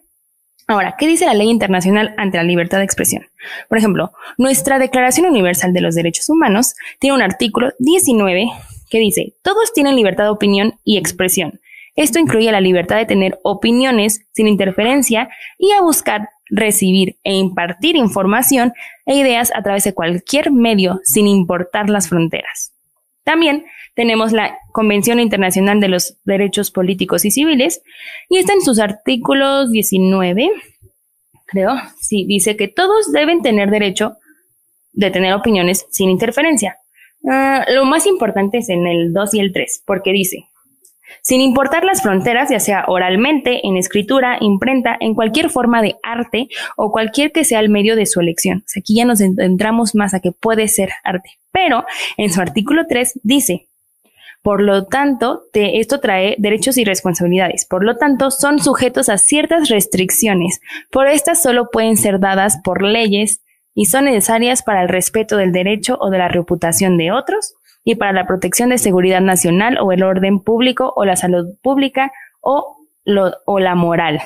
Ahora, 0.68 0.96
¿qué 0.98 1.08
dice 1.08 1.26
la 1.26 1.36
ley 1.36 1.50
internacional 1.50 2.16
ante 2.18 2.38
la 2.38 2.44
libertad 2.44 2.80
de 2.80 2.86
expresión? 2.86 3.28
Por 3.70 3.78
ejemplo, 3.78 4.14
nuestra 4.38 4.80
Declaración 4.80 5.28
Universal 5.28 5.74
de 5.74 5.82
los 5.82 5.94
Derechos 5.94 6.30
Humanos 6.30 6.74
tiene 7.00 7.16
un 7.16 7.22
artículo 7.22 7.72
19 7.78 8.48
que 8.90 8.98
dice, 8.98 9.34
todos 9.44 9.74
tienen 9.74 9.96
libertad 9.96 10.24
de 10.24 10.30
opinión 10.32 10.80
y 10.84 10.98
expresión. 10.98 11.60
Esto 11.96 12.18
incluye 12.18 12.52
la 12.52 12.62
libertad 12.62 12.98
de 12.98 13.06
tener 13.06 13.40
opiniones 13.44 14.22
sin 14.32 14.48
interferencia 14.48 15.30
y 15.58 15.72
a 15.72 15.82
buscar 15.82 16.30
recibir 16.50 17.18
e 17.24 17.34
impartir 17.34 17.96
información 17.96 18.74
e 19.06 19.16
ideas 19.16 19.52
a 19.56 19.64
través 19.64 19.84
de 19.84 19.94
cualquier 19.94 20.52
medio 20.52 21.00
sin 21.04 21.28
importar 21.28 21.90
las 21.90 22.10
fronteras. 22.10 22.74
También 23.24 23.66
tenemos 23.96 24.32
la 24.32 24.58
Convención 24.72 25.20
Internacional 25.20 25.80
de 25.80 25.88
los 25.88 26.18
Derechos 26.26 26.70
Políticos 26.70 27.26
y 27.26 27.32
Civiles 27.32 27.82
y 28.30 28.38
está 28.38 28.54
en 28.54 28.62
sus 28.62 28.80
artículos 28.80 29.72
19, 29.72 30.52
creo, 31.48 31.76
sí, 32.00 32.26
dice 32.28 32.56
que 32.56 32.68
todos 32.68 33.12
deben 33.12 33.42
tener 33.42 33.72
derecho 33.72 34.18
de 34.94 35.12
tener 35.12 35.34
opiniones 35.34 35.86
sin 35.90 36.10
interferencia. 36.10 36.78
Uh, 37.22 37.74
lo 37.74 37.86
más 37.86 38.06
importante 38.06 38.60
es 38.60 38.70
en 38.70 38.86
el 38.86 39.12
2 39.12 39.34
y 39.34 39.40
el 39.40 39.52
3, 39.52 39.84
porque 39.86 40.12
dice, 40.12 40.46
sin 41.22 41.42
importar 41.42 41.84
las 41.84 42.02
fronteras, 42.02 42.50
ya 42.50 42.60
sea 42.60 42.86
oralmente, 42.88 43.66
en 43.68 43.78
escritura, 43.78 44.38
imprenta, 44.42 44.98
en 45.00 45.16
cualquier 45.16 45.50
forma 45.50 45.82
de 45.82 45.96
arte 46.04 46.48
o 46.76 46.92
cualquier 46.92 47.32
que 47.32 47.44
sea 47.44 47.60
el 47.60 47.70
medio 47.70 47.96
de 47.96 48.06
su 48.06 48.20
elección. 48.20 48.64
Aquí 48.78 48.96
ya 48.96 49.06
nos 49.06 49.22
entramos 49.22 49.96
más 49.96 50.14
a 50.14 50.20
que 50.20 50.32
puede 50.32 50.68
ser 50.68 50.92
arte. 51.04 51.32
Pero 51.52 51.86
en 52.18 52.32
su 52.32 52.42
artículo 52.42 52.86
3 52.88 53.20
dice, 53.24 53.68
por 54.46 54.62
lo 54.62 54.86
tanto, 54.86 55.42
te, 55.52 55.80
esto 55.80 56.00
trae 56.00 56.36
derechos 56.38 56.78
y 56.78 56.84
responsabilidades. 56.84 57.66
Por 57.66 57.84
lo 57.84 57.98
tanto, 57.98 58.30
son 58.30 58.60
sujetos 58.60 59.10
a 59.10 59.18
ciertas 59.18 59.70
restricciones. 59.70 60.62
Por 60.92 61.08
estas 61.08 61.42
solo 61.42 61.72
pueden 61.72 61.98
ser 61.98 62.20
dadas 62.20 62.60
por 62.64 62.84
leyes 62.84 63.42
y 63.74 63.86
son 63.86 64.06
necesarias 64.06 64.62
para 64.62 64.84
el 64.84 64.90
respeto 64.90 65.38
del 65.38 65.52
derecho 65.52 65.98
o 66.00 66.12
de 66.12 66.20
la 66.20 66.28
reputación 66.28 66.98
de 66.98 67.12
otros 67.12 67.56
y 67.86 67.96
para 67.96 68.12
la 68.12 68.28
protección 68.28 68.70
de 68.70 68.78
seguridad 68.78 69.22
nacional 69.22 69.78
o 69.80 69.94
el 69.94 70.04
orden 70.04 70.40
público 70.40 70.92
o 70.98 71.06
la 71.06 71.16
salud 71.16 71.56
pública 71.62 72.12
o, 72.42 72.76
lo, 73.06 73.32
o 73.46 73.60
la 73.60 73.76
moral. 73.76 74.20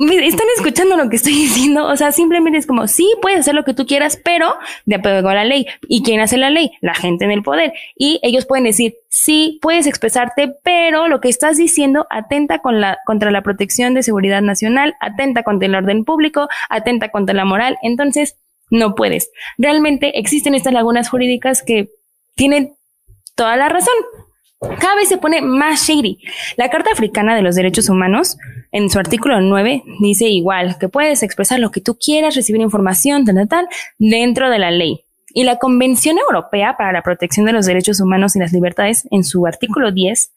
¿Están 0.00 0.46
escuchando 0.56 0.96
lo 0.96 1.10
que 1.10 1.16
estoy 1.16 1.32
diciendo? 1.34 1.86
O 1.86 1.96
sea, 1.96 2.12
simplemente 2.12 2.58
es 2.58 2.66
como, 2.66 2.86
sí, 2.86 3.12
puedes 3.20 3.40
hacer 3.40 3.54
lo 3.54 3.64
que 3.64 3.74
tú 3.74 3.84
quieras, 3.84 4.20
pero 4.22 4.54
de 4.84 4.96
acuerdo 4.96 5.28
a 5.28 5.34
la 5.34 5.44
ley. 5.44 5.66
¿Y 5.88 6.02
quién 6.02 6.20
hace 6.20 6.36
la 6.36 6.50
ley? 6.50 6.70
La 6.80 6.94
gente 6.94 7.24
en 7.24 7.32
el 7.32 7.42
poder. 7.42 7.72
Y 7.96 8.20
ellos 8.22 8.46
pueden 8.46 8.64
decir, 8.64 8.94
sí, 9.08 9.58
puedes 9.60 9.86
expresarte, 9.86 10.54
pero 10.62 11.08
lo 11.08 11.20
que 11.20 11.28
estás 11.28 11.56
diciendo 11.56 12.06
atenta 12.10 12.60
con 12.60 12.80
la, 12.80 12.98
contra 13.06 13.32
la 13.32 13.42
protección 13.42 13.94
de 13.94 14.04
seguridad 14.04 14.40
nacional, 14.40 14.94
atenta 15.00 15.42
contra 15.42 15.66
el 15.66 15.74
orden 15.74 16.04
público, 16.04 16.48
atenta 16.68 17.10
contra 17.10 17.34
la 17.34 17.44
moral. 17.44 17.76
Entonces, 17.82 18.36
no 18.70 18.94
puedes. 18.94 19.30
Realmente 19.56 20.18
existen 20.18 20.54
estas 20.54 20.72
lagunas 20.72 21.08
jurídicas 21.08 21.62
que 21.62 21.90
tienen 22.34 22.74
toda 23.34 23.56
la 23.56 23.68
razón. 23.68 23.94
Cada 24.80 24.96
vez 24.96 25.08
se 25.08 25.18
pone 25.18 25.40
más 25.40 25.86
shady. 25.86 26.18
La 26.56 26.68
Carta 26.68 26.90
Africana 26.92 27.36
de 27.36 27.42
los 27.42 27.54
Derechos 27.54 27.88
Humanos, 27.88 28.36
en 28.72 28.90
su 28.90 28.98
artículo 28.98 29.40
9, 29.40 29.84
dice 30.00 30.28
igual 30.28 30.78
que 30.78 30.88
puedes 30.88 31.22
expresar 31.22 31.60
lo 31.60 31.70
que 31.70 31.80
tú 31.80 31.96
quieras, 31.96 32.34
recibir 32.34 32.60
información, 32.60 33.24
tal, 33.24 33.36
tal, 33.36 33.48
tal, 33.48 33.68
dentro 33.98 34.50
de 34.50 34.58
la 34.58 34.70
ley. 34.70 35.04
Y 35.32 35.44
la 35.44 35.56
Convención 35.56 36.18
Europea 36.18 36.76
para 36.76 36.92
la 36.92 37.02
Protección 37.02 37.46
de 37.46 37.52
los 37.52 37.66
Derechos 37.66 38.00
Humanos 38.00 38.34
y 38.34 38.40
las 38.40 38.52
Libertades, 38.52 39.06
en 39.10 39.22
su 39.22 39.46
artículo 39.46 39.92
10, 39.92 40.32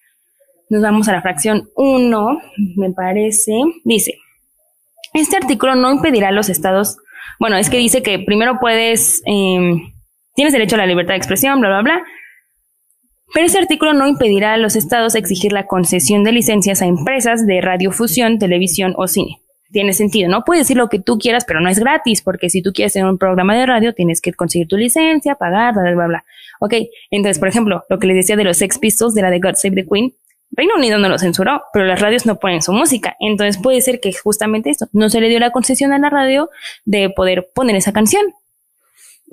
nos 0.70 0.82
vamos 0.82 1.08
a 1.08 1.14
la 1.14 1.22
fracción 1.22 1.70
1, 1.76 2.42
me 2.78 2.92
parece, 2.92 3.54
dice, 3.84 4.16
este 5.14 5.36
artículo 5.36 5.76
no 5.76 5.92
impedirá 5.92 6.30
a 6.30 6.32
los 6.32 6.48
estados 6.48 6.98
bueno, 7.40 7.58
es 7.58 7.70
que 7.70 7.78
dice 7.78 8.02
que 8.04 8.20
primero 8.20 8.58
puedes, 8.60 9.22
eh, 9.26 9.76
tienes 10.36 10.54
derecho 10.54 10.76
a 10.76 10.80
la 10.80 10.86
libertad 10.86 11.14
de 11.14 11.18
expresión, 11.18 11.60
bla, 11.60 11.70
bla, 11.70 11.82
bla. 11.82 12.04
Pero 13.34 13.46
este 13.46 13.60
artículo 13.60 13.94
no 13.94 14.08
impedirá 14.08 14.54
a 14.54 14.58
los 14.58 14.76
estados 14.76 15.16
exigir 15.16 15.54
la 15.54 15.66
concesión 15.66 16.24
de 16.24 16.34
licencias 16.34 16.82
a 16.82 16.86
empresas 16.86 17.46
de 17.46 17.62
radiofusión, 17.62 18.40
televisión 18.40 18.94
o 18.98 19.08
cine. 19.08 19.40
Tiene 19.72 19.94
sentido, 19.94 20.30
¿no? 20.30 20.44
Puedes 20.44 20.64
decir 20.64 20.76
lo 20.76 20.90
que 20.90 21.00
tú 21.00 21.18
quieras, 21.18 21.46
pero 21.46 21.62
no 21.62 21.70
es 21.70 21.80
gratis, 21.80 22.22
porque 22.22 22.50
si 22.50 22.62
tú 22.62 22.74
quieres 22.74 22.92
tener 22.92 23.08
un 23.08 23.18
programa 23.18 23.56
de 23.56 23.66
radio, 23.66 23.94
tienes 23.94 24.20
que 24.20 24.34
conseguir 24.34 24.68
tu 24.68 24.76
licencia, 24.76 25.36
pagar, 25.36 25.74
bla, 25.74 25.94
bla, 25.94 26.08
bla. 26.08 26.26
Ok, 26.60 26.74
entonces, 27.10 27.40
por 27.40 27.48
ejemplo, 27.48 27.86
lo 27.90 27.98
que 27.98 28.08
les 28.08 28.18
decía 28.18 28.36
de 28.36 28.44
los 28.44 28.58
Sex 28.58 28.80
Pistols, 28.80 29.14
de 29.14 29.22
la 29.22 29.32
de 29.32 29.40
God 29.40 29.56
Save 29.56 29.76
the 29.76 29.88
Queen, 29.88 30.14
Reino 30.52 30.76
Unido 30.76 30.98
no 30.98 31.08
lo 31.08 31.18
censuró, 31.18 31.64
pero 31.72 31.86
las 31.86 32.02
radios 32.02 32.26
no 32.26 32.38
ponen 32.38 32.62
su 32.62 32.74
música. 32.74 33.16
Entonces 33.20 33.62
puede 33.62 33.82
ser 33.82 34.00
que 34.00 34.12
justamente 34.14 34.70
esto, 34.70 34.88
no 34.92 35.10
se 35.10 35.22
le 35.22 35.30
dio 35.30 35.40
la 35.40 35.52
concesión 35.52 35.94
a 35.94 36.00
la 36.00 36.10
radio 36.10 36.50
de 36.86 37.10
poder 37.10 37.50
poner 37.54 37.76
esa 37.76 37.94
canción. 37.94 38.24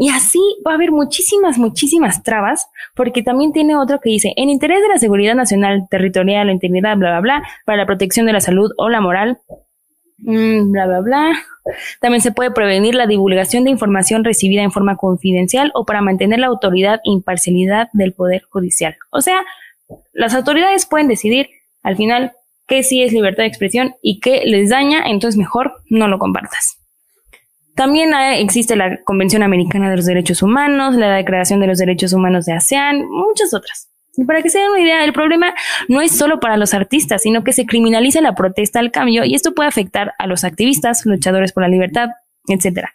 Y 0.00 0.10
así 0.10 0.38
va 0.64 0.72
a 0.72 0.74
haber 0.76 0.92
muchísimas, 0.92 1.58
muchísimas 1.58 2.22
trabas, 2.22 2.68
porque 2.94 3.24
también 3.24 3.52
tiene 3.52 3.76
otro 3.76 3.98
que 3.98 4.10
dice, 4.10 4.32
en 4.36 4.48
interés 4.48 4.80
de 4.80 4.88
la 4.88 4.98
seguridad 4.98 5.34
nacional, 5.34 5.88
territorial, 5.90 6.46
la 6.46 6.52
integridad, 6.52 6.96
bla, 6.96 7.10
bla, 7.10 7.20
bla, 7.20 7.42
para 7.66 7.78
la 7.78 7.86
protección 7.86 8.24
de 8.24 8.32
la 8.32 8.40
salud 8.40 8.70
o 8.76 8.88
la 8.88 9.00
moral, 9.00 9.38
mmm, 10.18 10.70
bla, 10.70 10.86
bla, 10.86 11.00
bla. 11.00 11.32
También 12.00 12.22
se 12.22 12.30
puede 12.30 12.52
prevenir 12.52 12.94
la 12.94 13.08
divulgación 13.08 13.64
de 13.64 13.70
información 13.70 14.22
recibida 14.22 14.62
en 14.62 14.70
forma 14.70 14.96
confidencial 14.96 15.72
o 15.74 15.84
para 15.84 16.00
mantener 16.00 16.38
la 16.38 16.46
autoridad 16.46 17.00
e 17.04 17.10
imparcialidad 17.10 17.88
del 17.92 18.12
Poder 18.12 18.42
Judicial. 18.50 18.96
O 19.10 19.20
sea, 19.20 19.42
las 20.12 20.34
autoridades 20.34 20.86
pueden 20.86 21.08
decidir 21.08 21.48
al 21.82 21.96
final 21.96 22.32
qué 22.66 22.82
sí 22.82 23.02
es 23.02 23.12
libertad 23.12 23.44
de 23.44 23.48
expresión 23.48 23.94
y 24.02 24.20
qué 24.20 24.42
les 24.44 24.70
daña, 24.70 25.04
entonces 25.06 25.38
mejor 25.38 25.72
no 25.88 26.08
lo 26.08 26.18
compartas. 26.18 26.78
También 27.74 28.12
existe 28.12 28.74
la 28.74 29.02
Convención 29.04 29.42
Americana 29.42 29.88
de 29.88 29.96
los 29.96 30.04
Derechos 30.04 30.42
Humanos, 30.42 30.96
la 30.96 31.14
Declaración 31.14 31.60
de 31.60 31.68
los 31.68 31.78
Derechos 31.78 32.12
Humanos 32.12 32.44
de 32.44 32.52
ASEAN, 32.52 33.08
muchas 33.08 33.54
otras. 33.54 33.88
Y 34.16 34.24
para 34.24 34.42
que 34.42 34.50
se 34.50 34.58
den 34.58 34.70
una 34.70 34.80
idea, 34.80 35.04
el 35.04 35.12
problema 35.12 35.54
no 35.86 36.00
es 36.00 36.10
solo 36.10 36.40
para 36.40 36.56
los 36.56 36.74
artistas, 36.74 37.22
sino 37.22 37.44
que 37.44 37.52
se 37.52 37.66
criminaliza 37.66 38.20
la 38.20 38.34
protesta 38.34 38.80
al 38.80 38.90
cambio 38.90 39.24
y 39.24 39.36
esto 39.36 39.54
puede 39.54 39.68
afectar 39.68 40.12
a 40.18 40.26
los 40.26 40.42
activistas, 40.42 41.06
luchadores 41.06 41.52
por 41.52 41.62
la 41.62 41.68
libertad, 41.68 42.08
etc. 42.54 42.86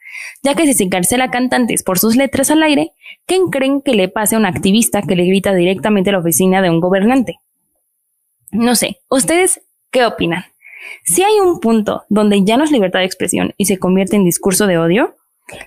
Ya 0.42 0.56
que 0.56 0.66
si 0.66 0.74
se 0.74 0.84
encarcela 0.84 1.26
a 1.26 1.32
cantantes 1.32 1.84
por 1.84 2.00
sus 2.00 2.16
letras 2.16 2.52
al 2.52 2.64
aire, 2.64 2.92
¿qué 3.26 3.40
creen 3.52 3.82
que 3.82 3.94
le 3.94 4.10
pase 4.10 4.36
a 4.36 4.40
un 4.40 4.46
activista 4.46 5.02
que 5.02 5.16
le 5.16 5.26
grita 5.26 5.54
directamente 5.54 6.10
a 6.10 6.14
la 6.14 6.20
oficina 6.20 6.62
de 6.62 6.70
un 6.70 6.80
gobernante? 6.80 7.40
No 8.52 8.76
sé, 8.76 9.00
¿ustedes 9.10 9.62
qué 9.92 10.06
opinan? 10.06 10.46
Si 11.04 11.24
hay 11.24 11.40
un 11.40 11.60
punto 11.60 12.04
donde 12.10 12.44
ya 12.44 12.58
no 12.58 12.64
es 12.64 12.72
libertad 12.72 13.00
de 13.00 13.06
expresión 13.06 13.54
y 13.58 13.66
se 13.66 13.80
convierte 13.80 14.16
en 14.16 14.26
discurso 14.26 14.68
de 14.68 14.78
odio, 14.78 15.16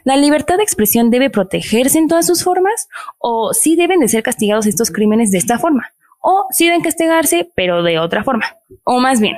¿La 0.05 0.16
libertad 0.16 0.57
de 0.57 0.62
expresión 0.62 1.11
debe 1.11 1.31
protegerse 1.31 1.99
en 1.99 2.09
todas 2.09 2.27
sus 2.27 2.42
formas? 2.42 2.88
¿O 3.18 3.53
sí 3.53 3.77
deben 3.77 4.01
de 4.01 4.09
ser 4.09 4.22
castigados 4.22 4.66
estos 4.66 4.90
crímenes 4.90 5.31
de 5.31 5.38
esta 5.38 5.59
forma? 5.59 5.92
¿O 6.20 6.46
sí 6.51 6.64
deben 6.64 6.81
castigarse, 6.81 7.51
pero 7.55 7.83
de 7.83 7.99
otra 7.99 8.25
forma? 8.25 8.57
O 8.85 8.99
más 8.99 9.20
bien, 9.20 9.37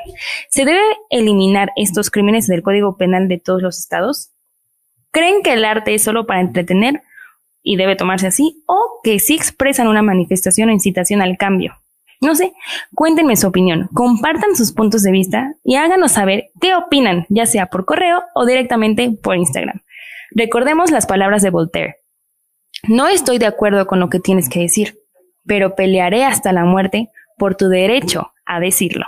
¿se 0.49 0.65
debe 0.65 0.81
eliminar 1.11 1.71
estos 1.77 2.11
crímenes 2.11 2.47
del 2.47 2.63
Código 2.63 2.97
Penal 2.97 3.29
de 3.29 3.39
todos 3.39 3.63
los 3.63 3.79
estados? 3.79 4.31
¿Creen 5.11 5.43
que 5.43 5.53
el 5.53 5.65
arte 5.65 5.95
es 5.95 6.03
solo 6.03 6.27
para 6.27 6.41
entretener 6.41 7.03
y 7.63 7.77
debe 7.77 7.97
tomarse 7.97 8.27
así? 8.27 8.63
¿O 8.67 9.01
que 9.03 9.19
sí 9.19 9.35
expresan 9.35 9.89
una 9.89 10.03
manifestación 10.03 10.69
o 10.69 10.73
incitación 10.73 11.23
al 11.23 11.37
cambio? 11.37 11.77
No 12.21 12.35
sé, 12.35 12.53
cuéntenme 12.95 13.37
su 13.37 13.47
opinión, 13.47 13.89
compartan 13.95 14.57
sus 14.57 14.73
puntos 14.73 15.03
de 15.03 15.13
vista 15.13 15.55
y 15.63 15.77
háganos 15.77 16.13
saber 16.13 16.51
qué 16.61 16.75
opinan, 16.75 17.27
ya 17.29 17.47
sea 17.47 17.67
por 17.67 17.85
correo 17.85 18.25
o 18.35 18.45
directamente 18.45 19.11
por 19.23 19.37
Instagram. 19.37 19.83
Recordemos 20.33 20.91
las 20.91 21.07
palabras 21.07 21.43
de 21.43 21.51
Voltaire. 21.51 21.97
No 22.89 23.07
estoy 23.07 23.39
de 23.39 23.47
acuerdo 23.47 23.87
con 23.87 24.01
lo 24.01 24.09
que 24.09 24.19
tienes 24.19 24.49
que 24.49 24.61
decir, 24.61 24.99
pero 25.47 25.77
pelearé 25.77 26.25
hasta 26.25 26.53
la 26.53 26.65
muerte 26.65 27.11
por 27.39 27.55
tu 27.55 27.69
derecho 27.69 28.33
a 28.45 28.59
decirlo. 28.59 29.07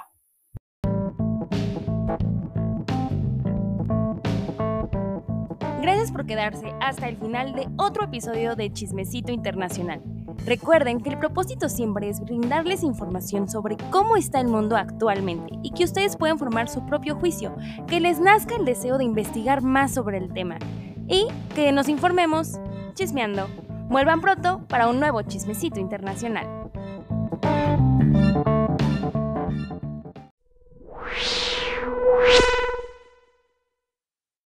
por 6.21 6.27
quedarse 6.27 6.75
hasta 6.83 7.09
el 7.09 7.17
final 7.17 7.55
de 7.55 7.67
otro 7.79 8.05
episodio 8.05 8.55
de 8.55 8.71
Chismecito 8.71 9.33
Internacional. 9.33 10.03
Recuerden 10.45 11.01
que 11.01 11.09
el 11.09 11.19
propósito 11.19 11.71
siempre 11.71 12.11
es 12.11 12.21
brindarles 12.21 12.83
información 12.83 13.49
sobre 13.49 13.79
cómo 13.91 14.19
está 14.19 14.39
el 14.39 14.49
mundo 14.49 14.77
actualmente 14.77 15.55
y 15.63 15.71
que 15.71 15.85
ustedes 15.85 16.19
pueden 16.19 16.39
formar 16.39 16.69
su 16.69 16.85
propio 16.85 17.17
juicio, 17.17 17.57
que 17.87 18.01
les 18.01 18.21
nazca 18.21 18.57
el 18.57 18.67
deseo 18.67 18.99
de 18.99 19.05
investigar 19.05 19.63
más 19.63 19.95
sobre 19.95 20.19
el 20.19 20.31
tema 20.35 20.59
y 21.09 21.27
que 21.55 21.73
nos 21.73 21.89
informemos 21.89 22.61
chismeando. 22.93 23.49
Vuelvan 23.89 24.21
pronto 24.21 24.67
para 24.69 24.89
un 24.89 25.01
nuevo 25.01 25.23
chismecito 25.23 25.81
internacional. 25.81 26.47